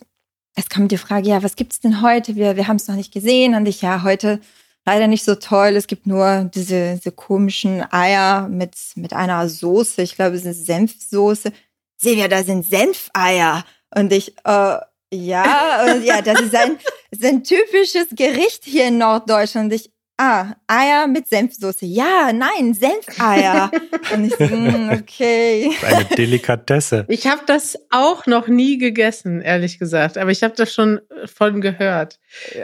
es 0.58 0.68
kam 0.68 0.88
die 0.88 0.98
Frage, 0.98 1.28
ja, 1.28 1.42
was 1.42 1.54
gibt's 1.54 1.78
denn 1.78 2.02
heute? 2.02 2.34
Wir, 2.34 2.56
wir 2.56 2.66
haben 2.66 2.76
es 2.76 2.88
noch 2.88 2.96
nicht 2.96 3.12
gesehen. 3.12 3.54
Und 3.54 3.66
ich, 3.66 3.80
ja, 3.80 4.02
heute 4.02 4.40
leider 4.84 5.06
nicht 5.06 5.24
so 5.24 5.36
toll. 5.36 5.76
Es 5.76 5.86
gibt 5.86 6.06
nur 6.06 6.50
diese, 6.52 6.96
diese 6.96 7.12
komischen 7.12 7.84
Eier 7.92 8.48
mit, 8.48 8.74
mit 8.96 9.12
einer 9.12 9.48
Soße. 9.48 10.02
Ich 10.02 10.16
glaube, 10.16 10.34
es 10.34 10.44
ist 10.44 10.66
Senfsoße. 10.66 11.52
Silvia, 11.96 12.26
da 12.26 12.42
sind 12.42 12.64
Senfeier. 12.64 13.64
Und 13.94 14.12
ich, 14.12 14.36
äh, 14.44 14.78
ja, 15.12 15.84
und 15.84 16.04
ja, 16.04 16.20
das 16.22 16.40
ist 16.40 16.54
ein, 16.54 16.78
ist 17.10 17.24
ein 17.24 17.42
typisches 17.42 18.08
Gericht 18.14 18.64
hier 18.64 18.88
in 18.88 18.98
Norddeutschland. 18.98 19.72
Ich, 19.72 19.90
ah, 20.18 20.52
Eier 20.66 21.06
mit 21.06 21.28
Senfsoße. 21.28 21.86
Ja, 21.86 22.30
nein, 22.32 22.74
Senfeier. 22.74 23.70
Und 24.12 24.26
ich 24.26 24.34
so, 24.34 24.48
hm, 24.48 24.90
okay. 25.00 25.70
Eine 25.82 26.04
Delikatesse. 26.04 27.06
Ich 27.08 27.26
habe 27.26 27.42
das 27.46 27.78
auch 27.90 28.26
noch 28.26 28.48
nie 28.48 28.76
gegessen, 28.76 29.40
ehrlich 29.40 29.78
gesagt, 29.78 30.18
aber 30.18 30.30
ich 30.30 30.42
habe 30.42 30.54
das 30.56 30.74
schon 30.74 31.00
von 31.24 31.60
gehört. 31.62 32.18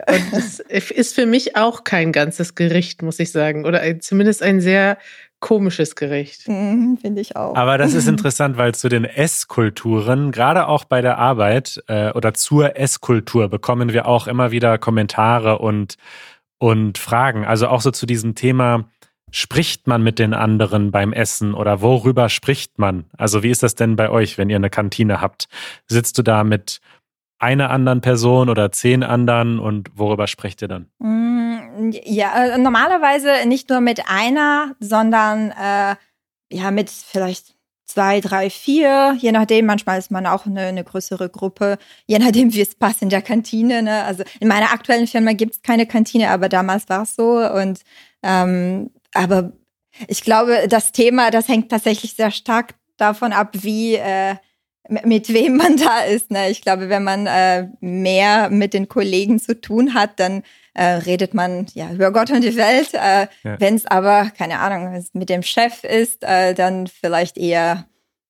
Und 0.06 0.32
das 0.32 0.60
ist 0.60 1.14
für 1.14 1.26
mich 1.26 1.56
auch 1.56 1.84
kein 1.84 2.12
ganzes 2.12 2.54
Gericht, 2.54 3.02
muss 3.02 3.18
ich 3.18 3.32
sagen, 3.32 3.64
oder 3.64 3.80
ein, 3.80 4.00
zumindest 4.00 4.42
ein 4.42 4.60
sehr 4.60 4.98
komisches 5.44 5.94
Gericht. 5.94 6.48
Mhm, 6.48 6.96
Finde 6.96 7.20
ich 7.20 7.36
auch. 7.36 7.54
Aber 7.54 7.76
das 7.76 7.92
ist 7.92 8.08
interessant, 8.08 8.56
weil 8.56 8.74
zu 8.74 8.88
den 8.88 9.04
Esskulturen, 9.04 10.32
gerade 10.32 10.66
auch 10.68 10.86
bei 10.86 11.02
der 11.02 11.18
Arbeit 11.18 11.84
äh, 11.86 12.12
oder 12.12 12.32
zur 12.32 12.78
Esskultur, 12.78 13.50
bekommen 13.50 13.92
wir 13.92 14.06
auch 14.06 14.26
immer 14.26 14.52
wieder 14.52 14.78
Kommentare 14.78 15.58
und 15.58 15.96
und 16.56 16.96
Fragen. 16.96 17.44
Also 17.44 17.68
auch 17.68 17.82
so 17.82 17.90
zu 17.90 18.06
diesem 18.06 18.34
Thema, 18.34 18.88
spricht 19.30 19.86
man 19.86 20.02
mit 20.02 20.18
den 20.18 20.32
anderen 20.32 20.90
beim 20.90 21.12
Essen 21.12 21.52
oder 21.52 21.82
worüber 21.82 22.30
spricht 22.30 22.78
man? 22.78 23.04
Also 23.18 23.42
wie 23.42 23.50
ist 23.50 23.62
das 23.62 23.74
denn 23.74 23.96
bei 23.96 24.08
euch, 24.08 24.38
wenn 24.38 24.48
ihr 24.48 24.56
eine 24.56 24.70
Kantine 24.70 25.20
habt? 25.20 25.48
Sitzt 25.86 26.16
du 26.16 26.22
da 26.22 26.42
mit 26.42 26.80
einer 27.38 27.70
anderen 27.70 28.00
Person 28.00 28.48
oder 28.48 28.72
zehn 28.72 29.02
anderen 29.02 29.58
und 29.58 29.90
worüber 29.94 30.26
sprecht 30.26 30.62
ihr 30.62 30.68
dann? 30.68 30.88
Mm, 30.98 31.90
ja, 32.04 32.54
äh, 32.54 32.58
normalerweise 32.58 33.46
nicht 33.46 33.68
nur 33.70 33.80
mit 33.80 34.02
einer, 34.08 34.74
sondern 34.80 35.50
äh, 35.50 35.96
ja 36.50 36.70
mit 36.70 36.90
vielleicht 36.90 37.54
zwei, 37.86 38.20
drei, 38.20 38.50
vier, 38.50 39.16
je 39.18 39.32
nachdem. 39.32 39.66
Manchmal 39.66 39.98
ist 39.98 40.10
man 40.10 40.26
auch 40.26 40.46
eine, 40.46 40.62
eine 40.62 40.84
größere 40.84 41.28
Gruppe, 41.28 41.78
je 42.06 42.18
nachdem, 42.18 42.52
wie 42.52 42.60
es 42.60 42.74
passt 42.74 43.02
in 43.02 43.10
der 43.10 43.22
Kantine. 43.22 43.82
Ne? 43.82 44.04
Also 44.04 44.24
in 44.40 44.48
meiner 44.48 44.72
aktuellen 44.72 45.06
Firma 45.06 45.32
gibt 45.32 45.56
es 45.56 45.62
keine 45.62 45.86
Kantine, 45.86 46.30
aber 46.30 46.48
damals 46.48 46.88
war 46.88 47.02
es 47.02 47.14
so. 47.14 47.38
Und 47.38 47.80
ähm, 48.22 48.90
aber 49.12 49.52
ich 50.08 50.22
glaube, 50.22 50.66
das 50.68 50.92
Thema, 50.92 51.30
das 51.30 51.48
hängt 51.48 51.70
tatsächlich 51.70 52.14
sehr 52.14 52.30
stark 52.30 52.74
davon 52.96 53.32
ab, 53.32 53.50
wie 53.52 53.94
äh, 53.94 54.36
mit 54.88 55.32
wem 55.32 55.56
man 55.56 55.76
da 55.76 56.00
ist. 56.00 56.30
Ne? 56.30 56.50
Ich 56.50 56.62
glaube, 56.62 56.88
wenn 56.88 57.04
man 57.04 57.26
äh, 57.26 57.68
mehr 57.80 58.50
mit 58.50 58.74
den 58.74 58.88
Kollegen 58.88 59.38
zu 59.38 59.60
tun 59.60 59.94
hat, 59.94 60.20
dann 60.20 60.42
äh, 60.74 60.84
redet 60.84 61.34
man 61.34 61.66
ja 61.74 61.90
über 61.90 62.12
Gott 62.12 62.30
und 62.30 62.42
die 62.42 62.56
Welt. 62.56 62.92
Äh, 62.94 63.26
ja. 63.42 63.60
Wenn 63.60 63.76
es 63.76 63.86
aber, 63.86 64.30
keine 64.36 64.58
Ahnung, 64.58 65.04
mit 65.12 65.28
dem 65.28 65.42
Chef 65.42 65.84
ist, 65.84 66.22
äh, 66.22 66.54
dann 66.54 66.86
vielleicht 66.86 67.38
eher 67.38 67.86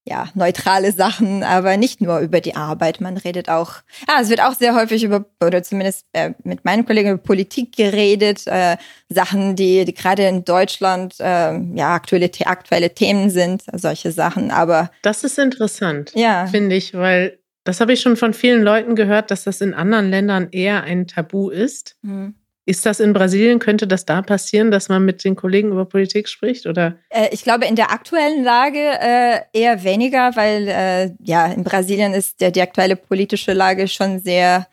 ja, 0.07 0.29
neutrale 0.35 0.93
Sachen, 0.93 1.43
aber 1.43 1.77
nicht 1.77 2.01
nur 2.03 2.19
über 2.19 2.41
die 2.41 2.57
Arbeit. 2.57 3.01
Man 3.01 3.17
redet 3.17 3.49
auch, 3.49 3.77
ja, 4.07 4.21
es 4.21 4.29
wird 4.29 4.43
auch 4.43 4.55
sehr 4.55 4.75
häufig 4.75 5.03
über, 5.03 5.25
oder 5.43 5.63
zumindest 5.63 6.05
äh, 6.13 6.33
mit 6.45 6.65
meinen 6.65 6.85
Kollegen 6.85 7.11
über 7.11 7.23
Politik 7.23 7.75
geredet, 7.75 8.47
äh, 8.47 8.77
Sachen, 9.09 9.57
die, 9.57 9.85
die 9.87 9.95
gerade 9.95 10.27
in 10.29 10.45
Deutschland 10.45 11.15
äh, 11.21 11.59
ja 11.75 11.95
aktuelle, 11.95 12.31
aktuelle 12.45 12.95
Themen 12.95 13.31
sind, 13.31 13.63
solche 13.73 14.13
Sachen. 14.13 14.51
Aber 14.51 14.91
das 15.01 15.25
ist 15.25 15.39
interessant, 15.39 16.13
ja. 16.15 16.47
finde 16.47 16.77
ich, 16.77 16.93
weil 16.93 17.39
das 17.65 17.81
habe 17.81 17.95
ich 17.95 18.03
schon 18.03 18.17
von 18.17 18.35
vielen 18.35 18.63
Leuten 18.63 18.95
gehört, 18.95 19.31
dass 19.31 19.45
das 19.45 19.63
in 19.63 19.73
anderen 19.73 20.11
Ländern 20.11 20.49
eher 20.53 20.83
ein 20.83 21.07
Tabu 21.07 21.49
ist. 21.49 21.97
Mhm. 22.03 22.35
Ist 22.67 22.87
das 22.87 22.99
in 22.99 23.13
Brasilien, 23.13 23.59
könnte 23.59 23.87
das 23.87 24.07
da 24.07 24.23
passieren, 24.23 24.71
dass 24.71 24.89
man 24.89 25.05
mit 25.05 25.23
den 25.23 25.37
Kollegen 25.37 25.71
über 25.71 25.85
Politik 25.85 26.29
spricht? 26.29 26.67
Oder? 26.67 26.97
Äh, 27.11 27.29
ich 27.31 27.43
glaube, 27.43 27.67
in 27.67 27.77
der 27.77 27.91
aktuellen 27.91 28.43
Lage 28.43 28.79
äh, 28.79 29.41
eher 29.53 29.85
weniger, 29.85 30.35
weil 30.35 30.69
äh, 30.69 31.11
ja, 31.23 31.47
in 31.47 31.63
Brasilien 31.63 32.15
ist 32.15 32.41
der, 32.41 32.51
die 32.51 32.63
aktuelle 32.63 32.97
politische 32.97 33.53
Lage 33.53 33.87
schon 33.87 34.19
sehr 34.21 34.67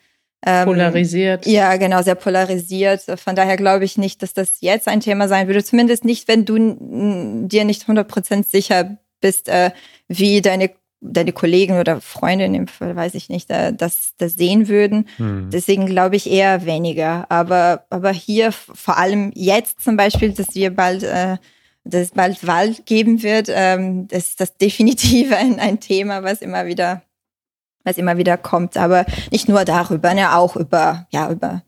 ähm, 0.45 0.65
polarisiert. 0.65 1.45
Ja, 1.45 1.75
genau, 1.75 2.01
sehr 2.01 2.15
polarisiert. 2.15 3.03
Von 3.17 3.35
daher 3.35 3.57
glaube 3.57 3.83
ich 3.83 3.97
nicht, 3.97 4.23
dass 4.23 4.33
das 4.33 4.61
jetzt 4.61 4.87
ein 4.87 5.01
Thema 5.01 5.27
sein 5.27 5.47
würde. 5.47 5.63
Zumindest 5.63 6.05
nicht, 6.05 6.29
wenn 6.29 6.45
du 6.45 6.57
dir 7.47 7.65
nicht 7.65 7.83
100% 7.83 8.49
sicher 8.49 8.97
bist, 9.19 9.51
wie 10.07 10.41
deine 10.41 10.71
deine 11.01 11.33
Kollegen 11.33 11.79
oder 11.79 11.99
Freunde 11.99 12.45
in 12.45 12.53
dem 12.53 12.67
Fall, 12.67 12.95
weiß 12.95 13.15
ich 13.15 13.27
nicht, 13.27 13.49
das, 13.49 14.13
das 14.17 14.33
sehen 14.33 14.67
würden. 14.67 15.07
Hm. 15.17 15.49
Deswegen 15.51 15.87
glaube 15.87 16.15
ich 16.15 16.29
eher 16.29 16.65
weniger. 16.65 17.25
Aber, 17.29 17.85
aber 17.89 18.11
hier 18.11 18.51
vor 18.51 18.97
allem 18.97 19.31
jetzt 19.33 19.81
zum 19.81 19.97
Beispiel, 19.97 20.31
dass 20.31 20.53
wir 20.53 20.73
bald, 20.73 21.03
äh, 21.03 21.37
dass 21.83 22.01
es 22.01 22.11
bald 22.11 22.45
Wahl 22.45 22.75
geben 22.85 23.23
wird, 23.23 23.47
ähm, 23.49 24.07
das 24.07 24.29
ist 24.29 24.41
das 24.41 24.57
definitiv 24.57 25.33
ein, 25.33 25.59
ein 25.59 25.79
Thema, 25.79 26.23
was 26.23 26.41
immer 26.41 26.67
wieder, 26.67 27.01
was 27.83 27.97
immer 27.97 28.17
wieder 28.17 28.37
kommt. 28.37 28.77
Aber 28.77 29.05
nicht 29.31 29.49
nur 29.49 29.65
darüber, 29.65 30.13
ne, 30.13 30.35
auch 30.35 30.55
über, 30.55 31.07
ja, 31.09 31.31
über 31.31 31.63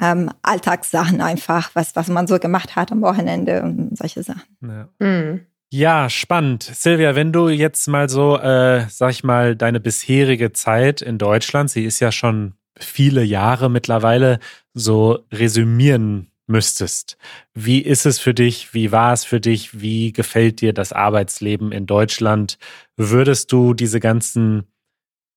ähm, 0.00 0.30
Alltagssachen 0.42 1.20
einfach, 1.20 1.70
was, 1.74 1.96
was 1.96 2.06
man 2.06 2.28
so 2.28 2.38
gemacht 2.38 2.76
hat 2.76 2.92
am 2.92 3.02
Wochenende 3.02 3.62
und 3.62 3.98
solche 3.98 4.22
Sachen. 4.22 4.56
Ja. 4.62 4.88
Hm. 5.00 5.40
Ja, 5.70 6.08
spannend. 6.08 6.62
Silvia, 6.62 7.14
wenn 7.14 7.30
du 7.32 7.48
jetzt 7.50 7.88
mal 7.88 8.08
so, 8.08 8.38
äh, 8.38 8.86
sag 8.88 9.10
ich 9.10 9.22
mal, 9.22 9.54
deine 9.54 9.80
bisherige 9.80 10.52
Zeit 10.52 11.02
in 11.02 11.18
Deutschland, 11.18 11.70
sie 11.70 11.84
ist 11.84 12.00
ja 12.00 12.10
schon 12.10 12.54
viele 12.78 13.22
Jahre 13.22 13.68
mittlerweile, 13.68 14.38
so 14.72 15.26
resümieren 15.30 16.30
müsstest. 16.46 17.18
Wie 17.52 17.80
ist 17.80 18.06
es 18.06 18.18
für 18.18 18.32
dich? 18.32 18.72
Wie 18.72 18.92
war 18.92 19.12
es 19.12 19.24
für 19.24 19.40
dich? 19.40 19.78
Wie 19.78 20.12
gefällt 20.12 20.62
dir 20.62 20.72
das 20.72 20.94
Arbeitsleben 20.94 21.70
in 21.72 21.84
Deutschland? 21.84 22.56
Würdest 22.96 23.52
du 23.52 23.74
diese 23.74 24.00
ganzen 24.00 24.68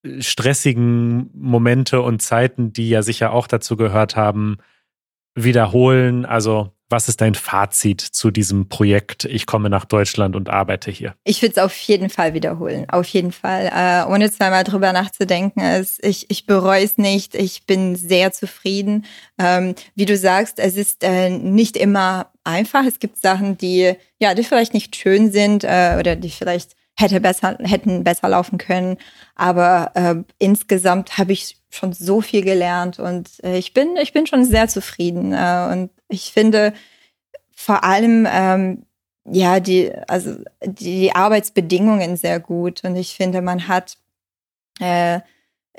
äh, 0.05 0.21
stressigen 0.21 1.29
Momente 1.33 2.01
und 2.01 2.21
Zeiten, 2.21 2.73
die 2.73 2.89
ja 2.89 3.01
sicher 3.03 3.33
auch 3.33 3.47
dazu 3.47 3.75
gehört 3.77 4.15
haben, 4.15 4.59
wiederholen? 5.35 6.25
Also 6.25 6.71
was 6.91 7.08
ist 7.08 7.21
dein 7.21 7.36
Fazit 7.36 8.01
zu 8.01 8.30
diesem 8.32 8.69
Projekt? 8.69 9.25
Ich 9.25 9.45
komme 9.45 9.69
nach 9.69 9.86
Deutschland 9.86 10.36
und 10.36 10.49
arbeite 10.49 10.91
hier. 10.91 11.15
Ich 11.23 11.41
würde 11.41 11.54
es 11.54 11.58
auf 11.58 11.75
jeden 11.77 12.10
Fall 12.10 12.34
wiederholen. 12.34 12.89
Auf 12.89 13.08
jeden 13.08 13.32
Fall. 13.32 13.71
Äh, 13.73 14.12
ohne 14.12 14.32
zweimal 14.32 14.63
drüber 14.63 14.93
nachzudenken. 14.93 15.62
Es, 15.62 15.97
ich, 16.01 16.30
ich 16.30 16.45
bereue 16.45 16.84
es 16.84 16.97
nicht. 16.97 17.36
Ich 17.36 17.65
bin 17.65 17.95
sehr 17.95 18.32
zufrieden. 18.32 19.06
Ähm, 19.39 19.75
wie 19.95 20.06
du 20.06 20.17
sagst, 20.17 20.60
es 20.60 20.75
ist 20.75 21.04
äh, 21.04 21.30
nicht 21.30 21.77
immer 21.77 22.32
einfach. 22.43 22.84
Es 22.86 22.99
gibt 22.99 23.17
Sachen, 23.17 23.58
die, 23.58 23.93
ja, 24.19 24.34
die 24.34 24.43
vielleicht 24.43 24.73
nicht 24.73 24.95
schön 24.95 25.32
sind 25.32 25.63
äh, 25.63 25.95
oder 25.99 26.15
die 26.15 26.30
vielleicht 26.30 26.75
hätte 26.97 27.19
besser, 27.19 27.58
hätten 27.62 28.04
besser 28.04 28.30
laufen 28.30 28.58
können. 28.58 28.97
Aber 29.36 29.91
äh, 29.95 30.15
insgesamt 30.38 31.17
habe 31.17 31.34
ich 31.34 31.58
schon 31.69 31.93
so 31.93 32.21
viel 32.21 32.43
gelernt 32.43 32.99
und 32.99 33.30
äh, 33.43 33.58
ich 33.58 33.73
bin, 33.73 33.95
ich 33.97 34.13
bin 34.13 34.27
schon 34.27 34.45
sehr 34.45 34.67
zufrieden. 34.67 35.34
Äh, 35.34 35.69
und 35.71 35.89
ich 36.12 36.32
finde 36.32 36.74
vor 37.56 37.84
allem, 37.84 38.28
ähm, 38.30 38.86
ja, 39.26 39.60
die, 39.60 39.91
also 40.08 40.36
die 40.63 41.13
Arbeitsbedingungen 41.13 42.17
sehr 42.17 42.39
gut. 42.39 42.84
Und 42.84 42.95
ich 42.95 43.15
finde, 43.15 43.41
man 43.41 43.67
hat 43.67 43.97
äh, 44.80 45.19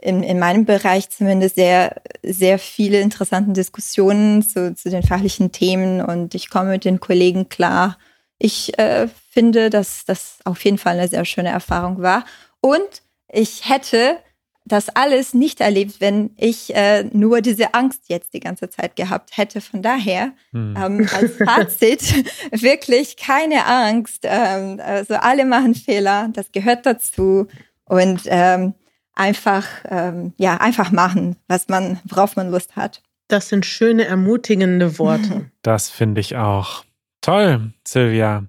in, 0.00 0.22
in 0.22 0.38
meinem 0.38 0.64
Bereich 0.64 1.10
zumindest 1.10 1.56
sehr, 1.56 2.00
sehr 2.22 2.58
viele 2.58 3.00
interessante 3.00 3.52
Diskussionen 3.52 4.42
zu, 4.42 4.74
zu 4.74 4.90
den 4.90 5.02
fachlichen 5.02 5.52
Themen 5.52 6.00
und 6.00 6.34
ich 6.34 6.50
komme 6.50 6.70
mit 6.70 6.84
den 6.84 7.00
Kollegen 7.00 7.48
klar. 7.48 7.98
Ich 8.38 8.76
äh, 8.78 9.08
finde, 9.30 9.70
dass 9.70 10.04
das 10.04 10.38
auf 10.44 10.64
jeden 10.64 10.78
Fall 10.78 10.98
eine 10.98 11.08
sehr 11.08 11.24
schöne 11.24 11.50
Erfahrung 11.50 12.02
war. 12.02 12.24
Und 12.60 13.02
ich 13.28 13.68
hätte 13.68 14.18
das 14.64 14.88
alles 14.90 15.34
nicht 15.34 15.60
erlebt, 15.60 16.00
wenn 16.00 16.30
ich 16.36 16.74
äh, 16.74 17.04
nur 17.12 17.40
diese 17.40 17.74
Angst 17.74 18.04
jetzt 18.08 18.32
die 18.32 18.40
ganze 18.40 18.70
Zeit 18.70 18.96
gehabt 18.96 19.36
hätte. 19.36 19.60
Von 19.60 19.82
daher 19.82 20.32
hm. 20.52 20.76
ähm, 20.76 21.08
als 21.12 21.36
Fazit 21.36 22.24
wirklich 22.62 23.16
keine 23.16 23.66
Angst. 23.66 24.20
Ähm, 24.24 24.80
also 24.84 25.14
alle 25.14 25.44
machen 25.44 25.74
Fehler, 25.74 26.28
das 26.32 26.52
gehört 26.52 26.86
dazu 26.86 27.48
und 27.84 28.22
ähm, 28.26 28.74
einfach 29.14 29.66
ähm, 29.88 30.32
ja 30.36 30.56
einfach 30.58 30.92
machen, 30.92 31.36
was 31.48 31.68
man, 31.68 32.00
worauf 32.04 32.36
man 32.36 32.50
Lust 32.50 32.76
hat. 32.76 33.02
Das 33.28 33.48
sind 33.48 33.66
schöne, 33.66 34.04
ermutigende 34.04 34.98
Worte. 34.98 35.50
Das 35.62 35.90
finde 35.90 36.20
ich 36.20 36.36
auch. 36.36 36.84
Toll, 37.20 37.72
Silvia. 37.86 38.46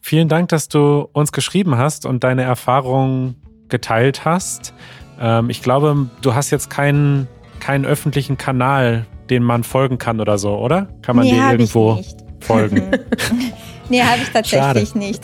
Vielen 0.00 0.28
Dank, 0.28 0.48
dass 0.48 0.68
du 0.68 1.06
uns 1.12 1.32
geschrieben 1.32 1.76
hast 1.76 2.06
und 2.06 2.24
deine 2.24 2.44
Erfahrungen 2.44 3.36
geteilt 3.68 4.24
hast. 4.24 4.72
Ähm, 5.20 5.50
ich 5.50 5.62
glaube, 5.62 6.08
du 6.22 6.34
hast 6.34 6.50
jetzt 6.50 6.70
keinen, 6.70 7.28
keinen 7.60 7.84
öffentlichen 7.84 8.36
Kanal, 8.36 9.06
den 9.30 9.42
man 9.42 9.64
folgen 9.64 9.98
kann 9.98 10.20
oder 10.20 10.38
so, 10.38 10.56
oder? 10.58 10.88
Kann 11.02 11.16
man 11.16 11.24
Nee, 11.26 11.32
dir 11.32 11.50
irgendwo 11.52 11.94
nicht. 11.94 12.16
folgen? 12.40 12.82
Nee, 13.88 14.02
habe 14.02 14.20
ich 14.20 14.30
tatsächlich 14.30 14.88
Schade. 14.88 14.98
nicht. 14.98 15.22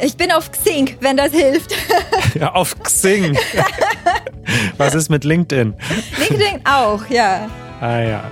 Ich 0.00 0.16
bin 0.16 0.30
auf 0.30 0.52
Xing, 0.52 0.96
wenn 1.00 1.16
das 1.16 1.32
hilft. 1.32 1.74
ja, 2.38 2.52
auf 2.52 2.80
Xing. 2.84 3.36
Was 4.76 4.94
ist 4.94 5.08
mit 5.08 5.24
LinkedIn? 5.24 5.74
LinkedIn 6.16 6.60
auch, 6.64 7.04
ja. 7.08 7.48
Ah 7.80 7.98
ja. 7.98 8.30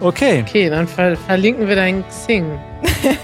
Okay. 0.00 0.42
Okay, 0.48 0.70
dann 0.70 0.88
ver 0.88 1.18
verlinken 1.18 1.68
wir 1.68 1.76
dein 1.76 2.02
Xing. 2.08 2.58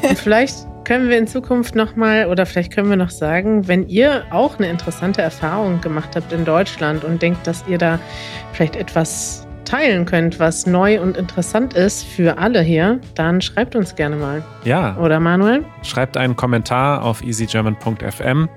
Und 0.07 0.19
vielleicht 0.19 0.67
können 0.87 1.11
wir 1.11 1.19
in 1.19 1.27
Zukunft 1.27 1.75
nochmal 1.75 2.27
oder 2.27 2.47
vielleicht 2.47 2.73
können 2.73 2.89
wir 2.89 2.97
noch 2.97 3.11
sagen, 3.11 3.67
wenn 3.67 3.89
ihr 3.89 4.23
auch 4.31 4.57
eine 4.59 4.69
interessante 4.69 5.21
Erfahrung 5.21 5.81
gemacht 5.81 6.15
habt 6.15 6.33
in 6.33 6.45
Deutschland 6.45 7.03
und 7.03 7.21
denkt, 7.21 7.45
dass 7.45 7.65
ihr 7.67 7.77
da 7.77 7.99
vielleicht 8.53 8.77
etwas 8.77 9.49
teilen 9.65 10.05
könnt, 10.05 10.39
was 10.39 10.65
neu 10.65 11.01
und 11.01 11.17
interessant 11.17 11.75
ist 11.75 12.05
für 12.05 12.39
alle 12.39 12.61
hier, 12.63 13.01
dann 13.17 13.41
schreibt 13.41 13.75
uns 13.75 13.97
gerne 13.97 14.15
mal. 14.15 14.45
Ja, 14.63 14.97
Oder 14.99 15.19
Manuel? 15.19 15.65
schreibt 15.83 16.17
einen 16.17 16.37
Kommentar 16.37 17.03
auf 17.03 17.21
easygerman.fm, 17.21 18.49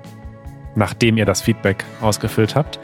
nachdem 0.76 1.18
ihr 1.18 1.26
das 1.26 1.42
Feedback 1.42 1.84
ausgefüllt 2.00 2.54
habt. 2.54 2.80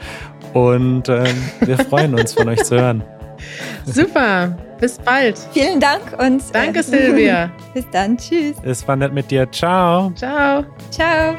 Und 0.54 1.08
ähm, 1.08 1.36
wir 1.60 1.78
freuen 1.78 2.14
uns, 2.14 2.32
von 2.32 2.48
euch 2.48 2.64
zu 2.64 2.80
hören. 2.80 3.04
Super, 3.84 4.58
bis 4.78 4.98
bald. 4.98 5.38
Vielen 5.52 5.80
Dank 5.80 6.02
und 6.18 6.42
Danke, 6.52 6.80
äh, 6.80 6.82
Silvia. 6.82 7.50
Bis 7.74 7.84
dann. 7.90 8.16
Tschüss. 8.16 8.56
Es 8.62 8.86
war 8.86 8.96
nett 8.96 9.12
mit 9.12 9.30
dir. 9.30 9.50
Ciao. 9.50 10.12
Ciao. 10.14 10.64
Ciao. 10.90 11.36